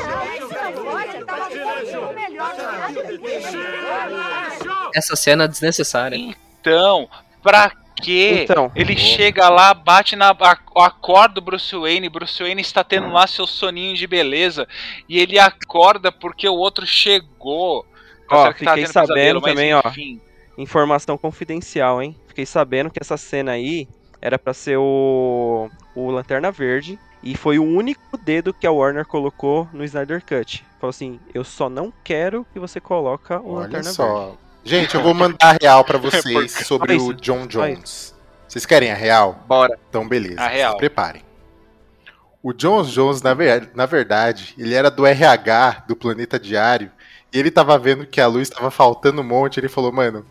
[4.95, 6.17] Essa cena é desnecessária.
[6.17, 7.09] Então,
[7.43, 7.71] pra
[8.03, 8.41] quê?
[8.45, 10.31] Então, Ele chega lá, bate na.
[10.77, 12.09] acorda o Bruce Wayne.
[12.09, 14.67] Bruce Wayne está tendo lá seu soninho de beleza.
[15.09, 17.85] E ele acorda porque o outro chegou.
[18.29, 19.83] Tá Ó, que tá fiquei pesadelo, sabendo mas também, ó.
[19.87, 20.21] enfim.
[20.59, 22.17] informação confidencial, hein?
[22.37, 23.89] Fiquei sabendo que essa cena aí
[24.21, 26.99] era pra ser o, o Lanterna Verde.
[27.23, 30.63] E foi o único dedo que a Warner colocou no Snyder Cut.
[30.79, 33.97] Falou assim: eu só não quero que você coloca o Olha Lanterna Verde.
[33.97, 34.37] só.
[34.63, 38.15] Gente, eu vou mandar a real pra vocês Por- sobre o John Jones.
[38.47, 39.43] Vocês querem a real?
[39.49, 39.79] Bora.
[39.89, 40.39] Então, beleza.
[40.43, 40.73] A real.
[40.73, 41.23] Se preparem.
[42.43, 46.91] O John Jones, na, ver- na verdade, ele era do RH do Planeta Diário.
[47.33, 49.59] E ele tava vendo que a luz tava faltando um monte.
[49.59, 50.25] Ele falou, mano,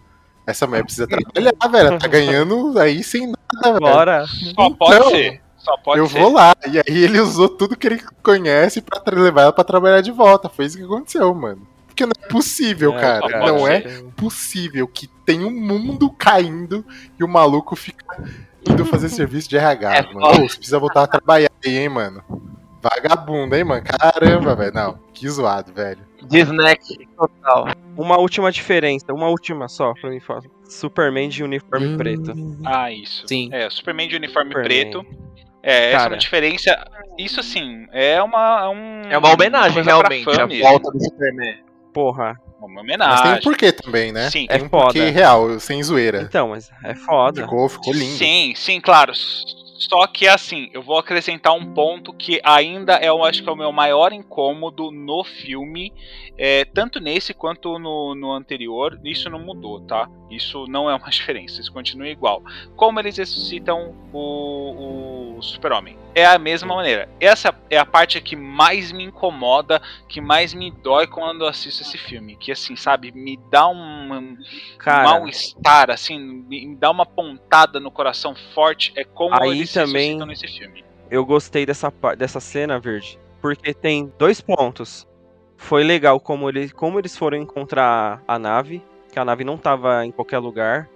[0.46, 2.00] essa mulher precisa trabalhar, velho.
[2.00, 3.80] Tá ganhando aí sem nada, velho.
[3.80, 4.26] Bora!
[4.28, 5.42] Só pode Então, ser.
[5.58, 6.20] Só pode eu ser.
[6.20, 6.54] vou lá.
[6.68, 10.48] E aí ele usou tudo que ele conhece pra levar ela pra trabalhar de volta.
[10.50, 11.68] Foi isso que aconteceu, mano.
[11.88, 13.40] Porque não é possível, É, cara.
[13.48, 14.04] Não é ser.
[14.16, 16.86] possível que tem um mundo caindo
[17.20, 18.22] e o maluco fica
[18.70, 20.20] indo fazer serviço de RH, É mano.
[20.20, 20.42] foda.
[20.44, 22.22] Ô, você precisa voltar a trabalhar aí, hein, mano.
[22.90, 23.84] Vagabundo, hein, mano.
[23.84, 24.74] Caramba, velho.
[24.74, 26.00] Não, que zoado, velho.
[26.32, 27.68] Snack total.
[27.98, 30.42] Uma última diferença, uma última só pra mim falar.
[30.70, 32.34] Superman de uniforme Hum, preto.
[32.66, 33.28] Ah, isso.
[33.28, 33.50] Sim.
[33.52, 34.92] É, Superman de uniforme Superman.
[34.92, 35.06] preto.
[35.64, 36.10] É, essa é Cara.
[36.14, 36.86] uma diferença.
[37.18, 38.70] Isso assim, é uma.
[38.70, 41.58] Um, É uma homenagem, realmente, fã a volta do Superman.
[41.94, 42.36] Porra.
[42.60, 43.24] Uma Mas homenagem.
[43.24, 44.30] tem um porquê também, né?
[44.30, 44.48] Sim.
[44.48, 45.12] Tem É um porquê foda.
[45.12, 46.22] real, sem zoeira.
[46.22, 47.42] Então, mas é foda.
[47.44, 48.18] Ficou, ficou lindo.
[48.18, 49.14] Sim, sim, claro.
[49.78, 53.52] Só que assim, eu vou acrescentar um ponto que ainda é, eu acho que é
[53.52, 55.92] o meu maior incômodo no filme,
[56.38, 59.00] é, tanto nesse quanto no, no anterior.
[59.04, 60.10] Isso não mudou, tá?
[60.30, 62.42] Isso não é uma diferença, isso continua igual.
[62.76, 65.98] Como eles ressuscitam o, o Super-Homem?
[66.16, 67.10] É a mesma maneira.
[67.20, 71.82] Essa é a parte que mais me incomoda, que mais me dói quando eu assisto
[71.84, 72.36] esse filme.
[72.38, 74.38] Que assim, sabe, me dá um, um
[74.86, 78.94] mal-estar, assim, me dá uma pontada no coração forte.
[78.96, 80.84] É como Aí eles também- ressuscitam nesse filme.
[81.12, 85.08] eu gostei dessa, dessa cena, Verde, porque tem dois pontos.
[85.58, 88.82] Foi legal como, ele, como eles foram encontrar a nave,
[89.16, 90.90] que a nave não tava em qualquer lugar.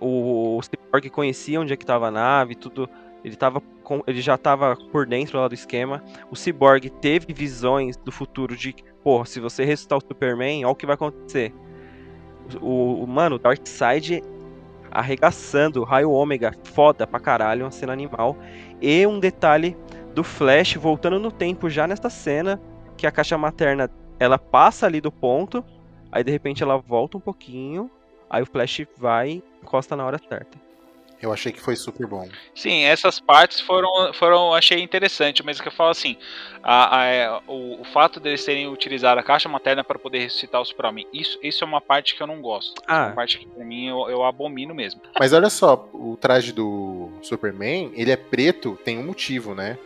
[0.00, 2.88] O, o Cyborg conhecia onde é que tava a nave, tudo.
[3.24, 6.00] Ele, tava com- ele já tava por dentro lá do esquema.
[6.30, 10.76] O Cyborg teve visões do futuro de, pô, se você ressuscitar o Superman, olha o
[10.76, 11.52] que vai acontecer.
[12.62, 14.22] O, o mano, Darkseid
[14.88, 18.36] arregaçando, raio ômega, foda pra caralho, uma cena animal.
[18.80, 19.76] E um detalhe
[20.14, 22.60] do Flash voltando no tempo já nessa cena,
[22.96, 23.90] que a caixa materna
[24.20, 25.64] ela passa ali do ponto,
[26.10, 27.90] aí de repente ela volta um pouquinho,
[28.28, 30.64] aí o Flash vai e encosta na hora certa.
[31.22, 32.28] Eu achei que foi super bom.
[32.54, 36.14] Sim, essas partes foram, foram achei interessante, mas o que eu falo assim,
[36.62, 36.98] a-
[37.36, 41.06] a- o, o fato deles terem utilizado a caixa materna para poder ressuscitar o Super-Homem,
[41.14, 42.82] isso, isso é uma parte que eu não gosto.
[42.82, 43.06] Isso é Ah.
[43.06, 45.00] uma parte que pra mim eu, eu abomino mesmo.
[45.18, 49.78] Mas olha só, o traje do Superman, ele é preto, tem um motivo, né?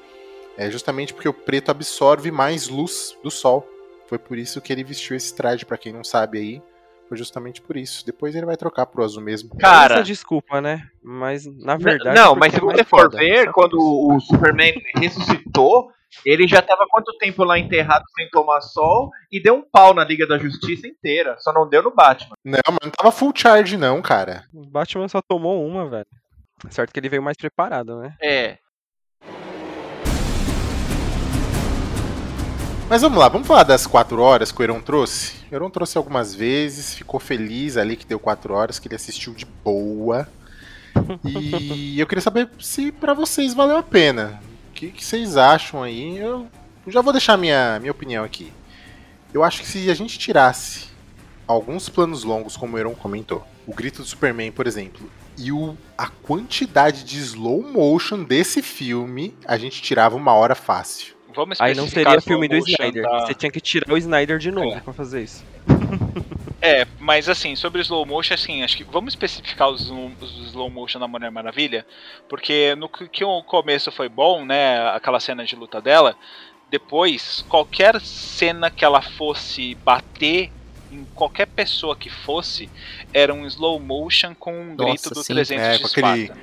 [0.59, 3.65] É justamente porque o preto absorve mais luz do sol.
[4.11, 6.63] Foi por isso que ele vestiu esse traje, pra quem não sabe aí.
[7.09, 8.05] Foi justamente por isso.
[8.05, 9.57] Depois ele vai trocar pro azul mesmo.
[9.57, 10.91] Cara, Essa desculpa, né?
[11.01, 12.17] Mas na verdade.
[12.19, 13.19] não, mas se é você for foda.
[13.19, 15.93] ver, quando o Superman ressuscitou,
[16.27, 20.05] ele já tava quanto tempo lá enterrado sem tomar sol e deu um pau na
[20.05, 21.37] Liga da Justiça inteira.
[21.39, 22.35] Só não deu no Batman.
[22.45, 24.43] Não, mas não tava full charge não, cara.
[24.53, 26.07] O Batman só tomou uma, velho.
[26.69, 28.17] Certo que ele veio mais preparado, né?
[28.21, 28.59] É.
[32.91, 35.35] Mas vamos lá, vamos falar das 4 horas que o Heron trouxe?
[35.49, 39.33] O Heron trouxe algumas vezes, ficou feliz ali que deu 4 horas, que ele assistiu
[39.33, 40.29] de boa.
[41.25, 44.43] E eu queria saber se pra vocês valeu a pena.
[44.71, 46.19] O que, que vocês acham aí?
[46.19, 46.49] Eu
[46.89, 48.53] já vou deixar minha, minha opinião aqui.
[49.33, 50.89] Eu acho que se a gente tirasse
[51.47, 55.79] alguns planos longos, como o Heron comentou, o grito do Superman, por exemplo, e o,
[55.97, 61.20] a quantidade de slow motion desse filme, a gente tirava uma hora fácil.
[61.35, 63.03] Vamos Aí não seria filme do Snyder.
[63.03, 63.21] tá?
[63.27, 64.81] Você tinha que tirar o Snyder de novo É.
[64.81, 65.45] pra fazer isso.
[66.63, 70.49] É, mas assim, sobre o slow motion, assim, acho que vamos especificar os, slow- os
[70.49, 71.87] slow motion da Mulher Maravilha,
[72.29, 76.15] porque no que o começo foi bom, né, aquela cena de luta dela,
[76.71, 80.51] depois, qualquer cena que ela fosse bater
[80.93, 82.69] em qualquer pessoa que fosse,
[83.15, 85.35] era um slow motion com um Nossa, grito do sim.
[85.35, 86.41] 300 É, de aquele- Esparta.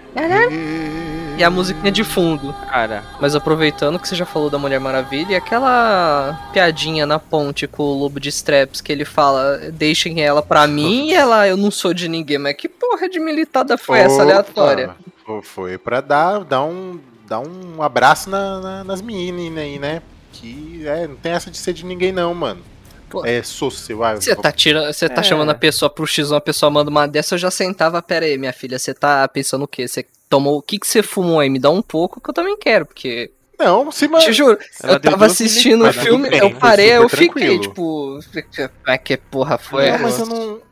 [1.37, 2.53] e a musiquinha de fundo.
[2.69, 7.67] Cara, Mas aproveitando que você já falou da Mulher Maravilha, e aquela piadinha na ponte
[7.67, 11.57] com o Lobo de Straps que ele fala, deixem ela pra mim e ela, eu
[11.57, 12.37] não sou de ninguém.
[12.37, 14.95] Mas que porra de militada foi essa Opa, aleatória?
[15.25, 20.01] fo- Foi pra dar, dar, um, dar um abraço na- na- nas meninas aí, né?
[20.31, 22.61] Que é, não tem essa de ser de ninguém, não, mano.
[23.09, 23.25] Pô.
[23.25, 24.03] É social.
[24.03, 25.23] ah, Você tá, tirando, você tá É.
[25.23, 28.37] chamando a pessoa pro X1, a pessoa manda uma dessa, eu já sentava, pera aí,
[28.37, 29.87] minha filha, você tá pensando o quê?
[29.87, 31.49] Você tomou, o que que você fumou aí?
[31.49, 34.19] Me dá um pouco que eu também quero, porque, Não, se man...
[34.19, 37.61] te juro, Ela eu tava assistindo o milicadas, filme, bem, eu parei, eu fiquei, tranquilo.
[37.61, 38.19] tipo,
[38.61, 39.89] como é que porra foi?
[39.91, 40.67] Não, mas eu não.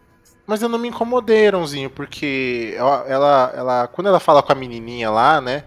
[0.47, 4.55] Mas eu não me incomodei, Ronzinho, porque ela, ela, ela- Quando ela fala com a
[4.55, 5.63] menininha lá, né?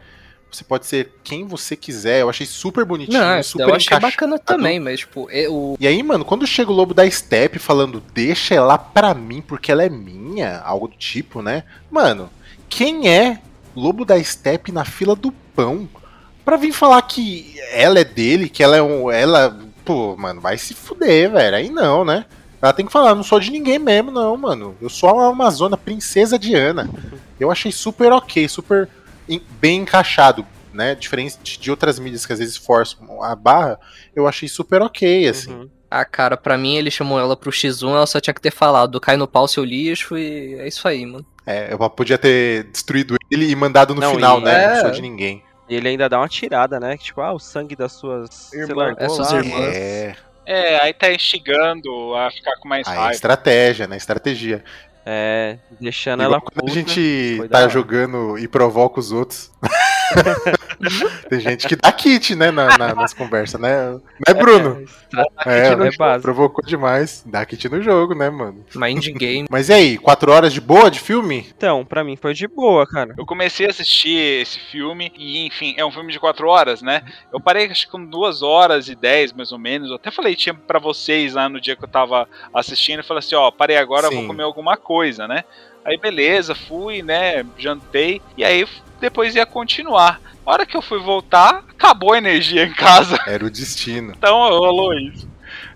[0.50, 2.22] Você pode ser quem você quiser.
[2.22, 4.12] Eu achei super bonitinho, Não, isso super eu achei encaixado.
[4.12, 7.58] bacana também, mas, tipo, é, o, E aí, mano, quando chega o lobo da Step
[7.58, 11.64] falando, deixa ela pra mim porque ela é minha, algo do tipo, né?
[11.90, 12.30] Mano,
[12.68, 13.38] quem é
[13.76, 15.88] lobo da Step na fila do pão
[16.44, 19.10] pra vir falar que ela é dele, que ela é um.
[19.10, 19.58] Ela.
[19.84, 21.56] Pô, mano, vai se fuder, velho.
[21.56, 22.24] Aí não, né?
[22.60, 24.74] Ela tem que falar, não sou de ninguém mesmo, não, mano.
[24.80, 26.90] Eu sou a Amazona, princesa Diana.
[27.38, 28.88] Eu achei super ok, super
[29.60, 30.94] bem encaixado, né?
[30.94, 33.78] Diferente de outras mídias que às vezes forçam a barra,
[34.14, 35.52] eu achei super ok, assim.
[35.52, 35.68] uhum.
[35.90, 39.00] a cara, pra mim, ele chamou ela pro X1, ela só tinha que ter falado,
[39.00, 41.24] cai no pau seu lixo e é isso aí, mano.
[41.46, 44.64] É, eu podia ter destruído ele e mandado no Não, final, e- né?
[44.64, 44.74] É.
[44.74, 45.42] Não sou de ninguém.
[45.68, 46.96] E ele ainda dá uma tirada, né?
[46.96, 48.28] Que, tipo, ah, o sangue das suas.
[48.30, 48.74] Você Irmã.
[48.84, 49.74] largou Essas lá, irmãs.
[49.76, 50.16] É,
[50.46, 53.12] É, aí tá instigando a ficar com mais aí é raiva.
[53.14, 53.96] estratégia, né?
[53.98, 54.64] Estratégia.
[55.10, 56.70] É, deixando Igual ela quando puta.
[56.70, 59.50] a gente tá jogando e provoca os outros.
[61.28, 63.90] Tem gente que dá kit, né, na- na- nas conversas, né?
[63.90, 64.84] Não é, Bruno?
[65.44, 66.20] É, no jogo.
[66.22, 67.22] provocou demais.
[67.26, 68.64] Dá kit no jogo, né, mano?
[68.74, 69.46] Mind game.
[69.50, 71.46] Mas e aí, quatro horas de boa de filme?
[71.56, 73.14] Então, pra mim foi de boa, cara.
[73.18, 77.02] Eu comecei a assistir esse filme e, enfim, é um filme de 4 horas, né?
[77.32, 79.90] Eu parei acho que com 2 horas e 10, mais ou menos.
[79.90, 83.00] Eu até falei tinha pra vocês lá no dia que eu tava assistindo.
[83.00, 84.16] Eu falei assim: ó, parei agora, eu Sim.
[84.18, 85.44] vou comer alguma coisa, né?
[85.84, 87.44] Aí beleza, fui, né?
[87.56, 88.20] Jantei.
[88.36, 88.66] E aí
[89.00, 90.20] depois ia continuar.
[90.44, 93.18] A hora que eu fui voltar, acabou a energia em casa.
[93.26, 94.14] Era o destino.
[94.16, 95.28] Então rolou isso.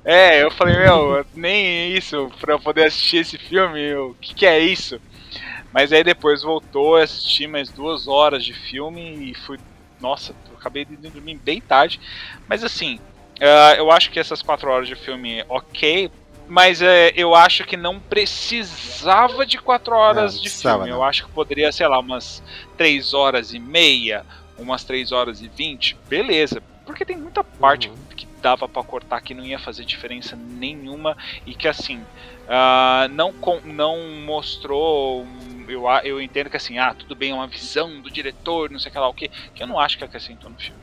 [0.04, 4.46] É, eu falei, meu, nem isso pra eu poder assistir esse filme, o que, que
[4.46, 5.00] é isso?
[5.72, 9.58] Mas aí depois voltou, assisti mais duas horas de filme e fui.
[10.00, 12.00] Nossa, acabei de dormir bem tarde.
[12.48, 12.98] Mas assim,
[13.40, 16.10] ah, eu acho que essas quatro horas de filme, ok.
[16.52, 20.90] Mas é, eu acho que não precisava de quatro horas Não, de precisava, filme.
[20.90, 20.98] não.
[20.98, 22.42] Eu acho que poderia, sei lá, umas
[22.76, 24.22] três horas e meia,
[24.58, 26.62] umas três horas e vinte, beleza.
[26.84, 27.96] Porque tem muita parte Uhum.
[28.14, 32.04] que dava pra cortar que não ia fazer diferença nenhuma e que assim
[32.46, 33.96] ah, não com- não
[34.26, 35.24] mostrou
[35.68, 38.80] eu, a- eu entendo que assim ah tudo bem é uma visão do diretor não
[38.80, 40.82] sei o que lá o que que eu não acho que acrescentou no filme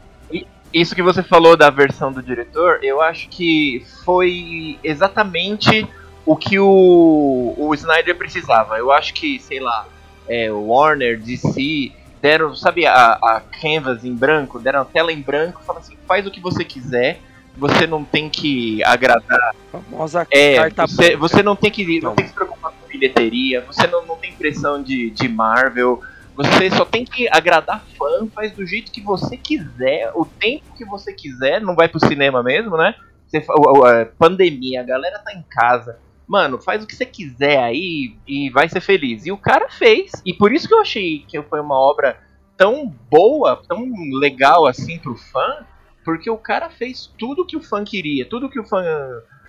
[0.73, 5.87] Isso que você falou da versão do diretor, eu acho que foi exatamente
[6.25, 8.77] o que o, o Snyder precisava.
[8.77, 9.87] Eu acho que, sei lá,
[10.27, 11.91] é, o Warner, DC,
[12.21, 16.27] deram, sabe, a, a canvas em branco, deram a tela em branco, falaram assim, faz
[16.27, 17.19] o que você quiser,
[17.57, 22.15] você não tem que agradar Famosa é, carta você, você não tem que não Não.
[22.15, 26.01] tem que se preocupar com bilheteria, você não, não tem pressão de, de Marvel,
[26.43, 30.85] você só tem que agradar fã, faz do jeito que você quiser, o tempo que
[30.85, 32.95] você quiser, não vai pro cinema mesmo, né?
[33.27, 35.99] Você, a pandemia, a galera tá em casa.
[36.27, 39.25] Mano, faz o que você quiser aí e vai ser feliz.
[39.25, 40.11] E o cara fez.
[40.25, 42.17] E por isso que eu achei que foi uma obra
[42.55, 43.85] tão boa, tão
[44.19, 45.65] legal assim pro fã,
[46.05, 48.83] porque o cara fez tudo que o fã queria, tudo que o fã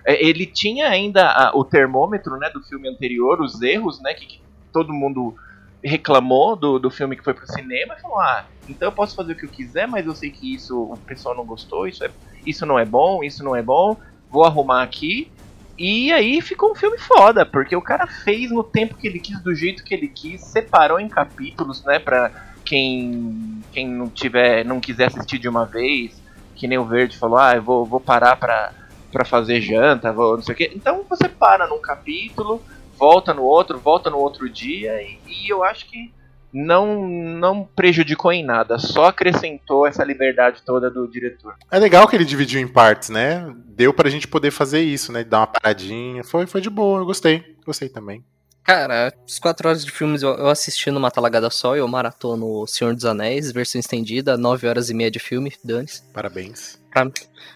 [0.07, 4.26] é, ele tinha ainda a- o termômetro né, do filme anterior, os erros, né, que,
[4.26, 4.41] que
[4.72, 5.34] todo mundo
[5.83, 9.33] reclamou do, do filme que foi pro cinema e falou: Ah, então eu posso fazer
[9.33, 12.11] o que eu quiser, mas eu sei que isso o pessoal não gostou, isso, é,
[12.47, 13.97] isso não é bom, isso não é bom,
[14.31, 15.31] vou arrumar aqui.
[15.78, 19.41] E aí ficou um filme foda, porque o cara fez no tempo que ele quis,
[19.41, 22.31] do jeito que ele quis, separou em capítulos, né, pra
[22.66, 26.20] quem, quem não tiver, não quiser assistir de uma vez,
[26.55, 28.74] que nem o Verde falou, ah, eu vou, vou parar pra,
[29.11, 30.70] pra fazer janta, vou não sei o quê.
[30.74, 32.62] Então você para num capítulo,
[33.01, 36.12] volta no outro, volta no outro dia, e, e eu acho que
[36.53, 41.55] não, não prejudicou em nada, só acrescentou essa liberdade toda do diretor.
[41.70, 43.51] É legal que ele dividiu em partes, né?
[43.68, 45.24] Deu pra gente poder fazer isso, né?
[45.24, 46.22] Dar uma paradinha.
[46.22, 47.57] Foi, foi de boa, eu gostei.
[47.64, 48.22] Gostei também.
[48.62, 53.07] Cara, os quatro horas de filmes eu, assisti numa talagada só, eu maratono Senhor dos
[53.07, 56.03] Anéis, versão estendida, nove horas e meia de filme, dane-se.
[56.12, 56.78] Parabéns.
[56.92, 57.11] Pra,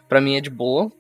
[0.09, 0.91] pra mim é de boa.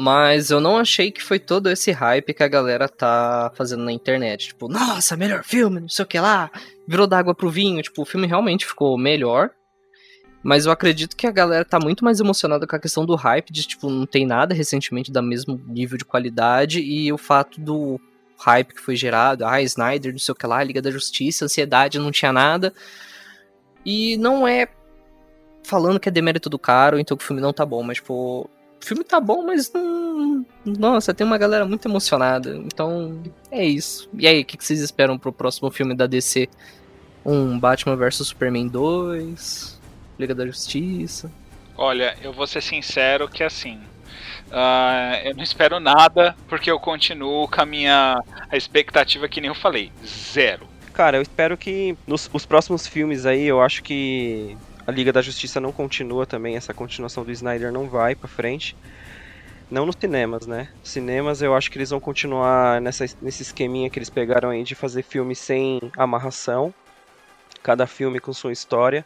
[0.00, 3.90] Mas eu não achei que foi todo esse hype que a galera tá fazendo na
[3.90, 4.46] internet.
[4.46, 6.52] Tipo, nossa, melhor filme, não sei o que lá.
[6.86, 7.82] virou da água pro vinho.
[7.82, 9.50] Tipo, o filme realmente ficou melhor.
[10.40, 13.52] Mas eu acredito que a galera tá muito mais emocionada com a questão do hype,
[13.52, 18.00] de tipo, não tem nada recentemente da mesmo nível de qualidade, e o fato do
[18.38, 21.98] hype que foi gerado, ah, Snyder, não sei o que lá, Liga da Justiça, ansiedade,
[21.98, 22.72] não tinha nada.
[23.84, 24.68] E não é
[25.64, 28.48] falando que é demérito do caro, então que o filme não tá bom, mas tipo,
[28.80, 30.44] o filme tá bom, mas não.
[30.64, 32.56] Nossa, tem uma galera muito emocionada.
[32.56, 34.08] Então, é isso.
[34.14, 36.48] E aí, o que que vocês esperam pro próximo filme da DC?
[37.24, 39.80] Um Batman vs Superman 2?
[40.18, 41.30] Liga da Justiça?
[41.76, 43.78] Olha, eu vou ser sincero que assim.
[44.50, 49.48] ah, eu não espero nada, porque eu continuo com a minha a expectativa que nem
[49.48, 49.92] eu falei.
[50.04, 50.66] Zero.
[50.92, 54.56] Cara, eu espero que nos os próximos filmes aí, eu acho que
[54.88, 58.74] a Liga da Justiça não continua também, essa continuação do Snyder não vai pra frente.
[59.70, 60.70] Não nos cinemas, né?
[60.82, 64.74] Cinemas eu acho que eles vão continuar nessa, nesse esqueminha que eles pegaram aí de
[64.74, 66.72] fazer filmes sem amarração.
[67.62, 69.04] Cada filme com sua história.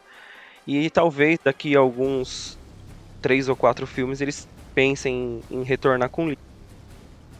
[0.65, 2.57] E talvez daqui a alguns
[3.21, 6.37] três ou quatro filmes eles pensem em, em retornar com livro.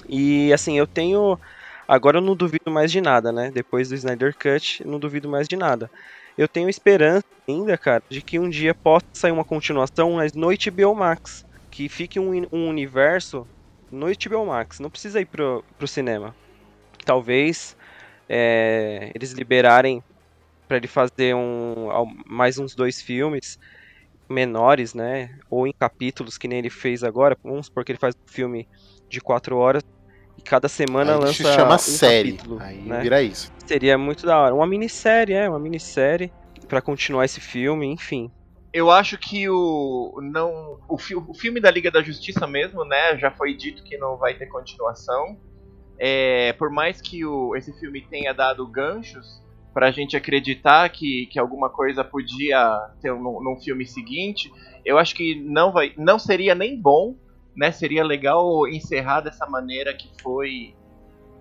[0.10, 1.40] E assim, eu tenho.
[1.88, 3.52] Agora eu não duvido mais de nada, né?
[3.52, 5.90] Depois do Snyder Cut, não duvido mais de nada.
[6.38, 10.48] Eu tenho esperança ainda, cara, de que um dia possa sair uma continuação, mas no
[10.48, 10.96] HBO.
[11.70, 13.48] Que fique um, um universo
[13.92, 14.46] no HBO.
[14.80, 16.36] Não precisa ir pro, pro cinema.
[17.06, 17.76] Talvez
[18.28, 20.04] é, eles liberarem
[20.68, 21.90] para ele fazer um,
[22.26, 23.60] mais uns dois filmes
[24.30, 25.38] menores, né?
[25.50, 27.38] Ou em capítulos, que nem ele fez agora.
[27.44, 28.68] Vamos supor que ele faz um filme
[29.10, 29.84] de quatro horas
[30.44, 32.34] cada semana Aí lança se chama um série.
[32.34, 33.02] capítulo, Aí né?
[33.02, 33.52] vira isso.
[33.66, 34.54] Seria muito da hora.
[34.56, 36.32] Uma minissérie, é, uma minissérie
[36.68, 38.32] para continuar esse filme, enfim.
[38.74, 43.18] Eu acho que o não o, fi- o filme da Liga da Justiça mesmo, né?
[43.18, 45.38] Já foi dito que não vai ter continuação.
[46.00, 49.42] É, por mais que o, esse filme tenha dado ganchos
[49.74, 54.52] pra gente acreditar que, que alguma coisa podia ter um, num filme seguinte,
[54.86, 57.16] eu acho que não vai, não seria nem bom,
[57.56, 57.72] né?
[57.72, 60.76] Seria legal encerrar dessa maneira que foi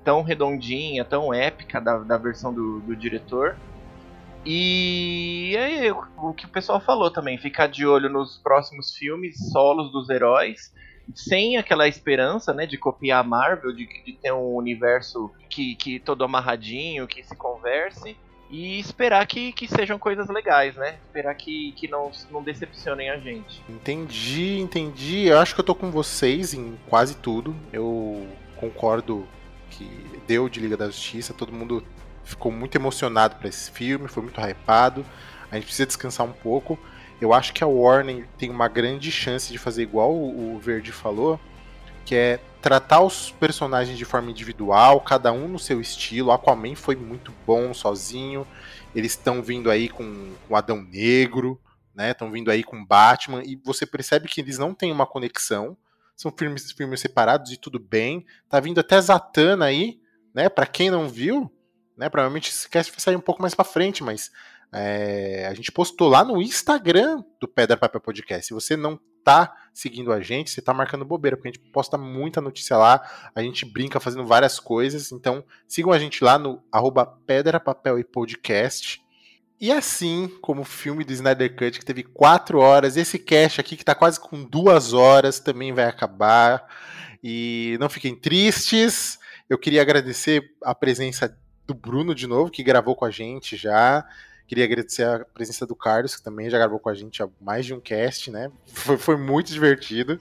[0.04, 3.56] tão redondinha, tão épica da, da versão do, do diretor.
[4.44, 9.36] E é o- o que o pessoal falou também, ficar de olho nos próximos filmes
[9.52, 10.74] solos dos heróis,
[11.14, 16.00] sem aquela esperança, né, de copiar a Marvel, de, de ter um universo que, que
[16.00, 18.16] todo amarradinho, que se converse,
[18.52, 20.96] e esperar que, que sejam coisas legais, né?
[21.06, 23.64] Esperar que, que não, não decepcionem a gente.
[23.66, 25.26] Entendi, entendi.
[25.26, 27.56] Eu acho que eu tô com vocês em quase tudo.
[27.72, 29.26] Eu concordo
[29.70, 29.88] que
[30.26, 31.82] deu de Liga da Justiça, todo mundo
[32.24, 35.02] ficou muito emocionado pra esse filme, foi muito hypado.
[35.50, 36.78] A gente precisa descansar um pouco.
[37.22, 41.40] Eu acho que a Warner tem uma grande chance de fazer igual o Verde falou,
[42.04, 46.30] que é tratar os personagens de forma individual, cada um no seu estilo.
[46.30, 48.46] Aquaman foi muito bom sozinho.
[48.94, 51.60] Eles estão vindo aí com o Adão Negro,
[51.94, 52.12] né?
[52.12, 55.76] Estão vindo aí com Batman e você percebe que eles não têm uma conexão.
[56.16, 58.24] São filmes, filmes separados e tudo bem.
[58.48, 60.00] Tá vindo até Zatanna aí,
[60.32, 60.48] né?
[60.48, 61.50] Para quem não viu,
[61.96, 62.08] né?
[62.08, 64.30] Provavelmente cast vai sair um pouco mais para frente, mas
[64.72, 68.46] é, a gente postou lá no Instagram do Pedra Papel Podcast.
[68.46, 71.96] Se você não tá seguindo a gente, você tá marcando bobeira, porque a gente posta
[71.96, 73.00] muita notícia lá,
[73.34, 75.12] a gente brinca fazendo várias coisas.
[75.12, 79.02] Então, sigam a gente lá no arroba Pedra Papel e Podcast.
[79.60, 83.76] E assim como o filme do Snyder Cut, que teve quatro horas, esse cast aqui,
[83.76, 86.66] que tá quase com duas horas, também vai acabar.
[87.22, 89.18] E não fiquem tristes.
[89.48, 94.04] Eu queria agradecer a presença do Bruno de novo, que gravou com a gente já.
[94.52, 97.64] Queria agradecer a presença do Carlos, que também já gravou com a gente há mais
[97.64, 98.50] de um cast, né?
[98.66, 100.20] Foi, foi muito divertido.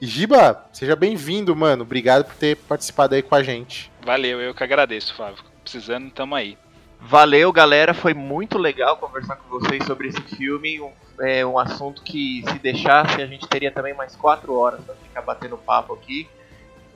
[0.00, 1.84] E Giba, seja bem-vindo, mano.
[1.84, 3.88] Obrigado por ter participado aí com a gente.
[4.04, 5.44] Valeu, eu que agradeço, Flávio.
[5.62, 6.58] Precisando, tamo aí.
[7.00, 7.94] Valeu, galera.
[7.94, 10.80] Foi muito legal conversar com vocês sobre esse filme.
[10.80, 14.96] Um, é um assunto que, se deixasse, a gente teria também mais quatro horas para
[14.96, 16.28] ficar batendo papo aqui.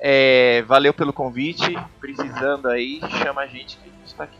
[0.00, 1.78] É, valeu pelo convite.
[2.00, 4.38] Precisando aí, chama a gente que a gente tá aqui.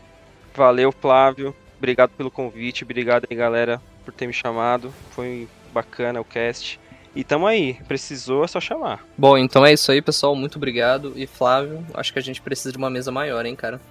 [0.53, 1.55] Valeu, Flávio.
[1.83, 2.85] Obrigado pelo convite.
[2.85, 4.93] Obrigado aí, galera, por ter me chamado.
[5.11, 6.79] Foi bacana o cast.
[7.13, 7.73] E tamo aí.
[7.89, 9.05] Precisou, é só chamar.
[9.17, 10.33] Bom, então é isso aí, pessoal.
[10.33, 11.11] Muito obrigado.
[11.17, 13.81] E Flávio, acho que a gente precisa de uma mesa maior, hein, cara?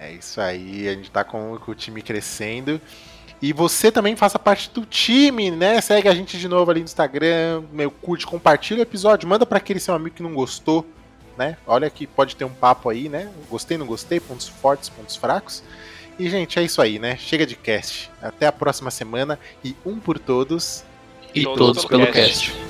[0.00, 2.80] É isso aí, a gente tá com, o time crescendo.
[3.40, 5.80] E você também faça parte do time, né?
[5.80, 9.58] Segue a gente de novo ali no Instagram, meu, curte, compartilha o episódio, manda para
[9.58, 10.84] aquele seu amigo que não gostou,
[11.36, 11.56] né?
[11.64, 13.30] Olha que pode ter um papo aí, né?
[13.48, 15.62] Gostei, não gostei, pontos fortes, pontos fracos.
[16.18, 17.16] E, gente, é isso aí, né?
[17.16, 18.10] Chega de cast.
[18.20, 20.84] Até a próxima semana e um por todos.
[21.32, 22.50] E, e todos, todos, pelo cast.
[22.50, 22.68] cast.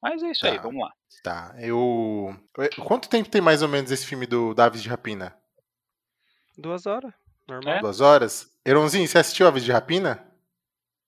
[0.00, 0.52] Mas é isso tá.
[0.52, 0.92] aí, vamos lá.
[1.24, 2.36] Tá, eu.
[2.84, 5.34] Quanto tempo tem mais ou menos esse filme do Davis de Rapina?
[6.56, 7.12] Duas horas.
[7.48, 7.74] Normal.
[7.74, 7.80] É?
[7.80, 8.48] Duas horas?
[8.64, 10.24] Eronzinho, você assistiu Aves de Rapina?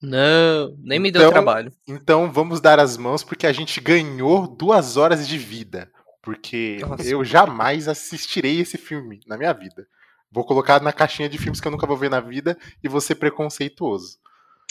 [0.00, 1.72] Não, nem me deu Então- trabalho.
[1.86, 5.90] Então vamos dar as mãos porque a gente ganhou duas horas de vida.
[6.22, 7.02] Porque Nossa.
[7.08, 9.86] eu jamais assistirei esse filme na minha vida.
[10.30, 13.00] Vou colocar na caixinha de filmes que eu nunca vou ver na vida e vou
[13.00, 14.18] ser preconceituoso.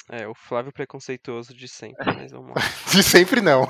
[0.10, 2.62] É, o Flávio preconceituoso de sempre, mas vamos lá.
[2.94, 3.68] De sempre não.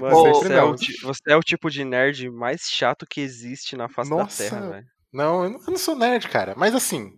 [0.00, 3.88] Mano, você, é o, você é o tipo de nerd mais chato que existe na
[3.88, 4.44] face Nossa.
[4.44, 4.86] da Terra, velho.
[5.12, 6.54] Não, eu não, sou nerd, cara.
[6.56, 7.12] Mas assim,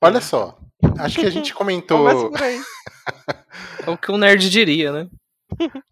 [0.00, 0.58] olha só.
[0.98, 2.06] Acho que a gente comentou.
[3.86, 5.06] É o que o nerd diria, né?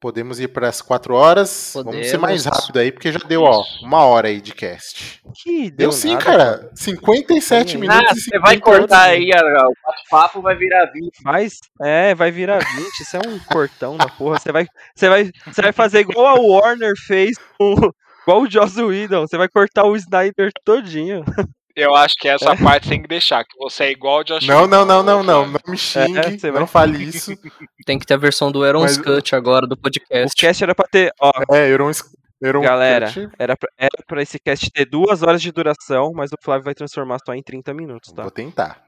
[0.00, 1.72] Podemos ir para as quatro horas.
[1.74, 2.60] Vamos ser mais Podemos.
[2.60, 5.22] rápido aí, porque já deu, ó, uma hora aí de cast.
[5.42, 6.70] Que Deu deu sim, nada, cara.
[6.74, 8.02] 57 Ah, minutos.
[8.02, 11.10] Ah, e você vai 58 cortar aí, o bate-papo vai virar 20.
[11.24, 14.38] Mas, é, vai virar 20, isso é um cortão da porra.
[14.38, 17.74] Você vai, você vai, você vai fazer igual a Warner fez com.
[18.26, 21.24] Igual o Joss Whedon, você vai cortar o Snyder todinho.
[21.76, 24.46] Eu acho que essa parte você tem que deixar, que você é igual o Josh
[24.46, 25.46] Não, não, não, não, não.
[25.46, 26.18] Não me xingue.
[26.18, 27.32] É, você vai- Não fale isso.
[27.86, 30.34] Tem que ter a versão do Aaron's Mas- Cut agora do O podcast.
[30.36, 31.12] cast era pra ter.
[31.20, 31.90] Ó, É, Euron,
[32.42, 36.36] Euron galera, era pra, era pra esse cast ter duas horas de duração, mas o
[36.42, 38.22] Flávio vai transformar só em 30 minutos, tá?
[38.22, 38.82] Vou tentar.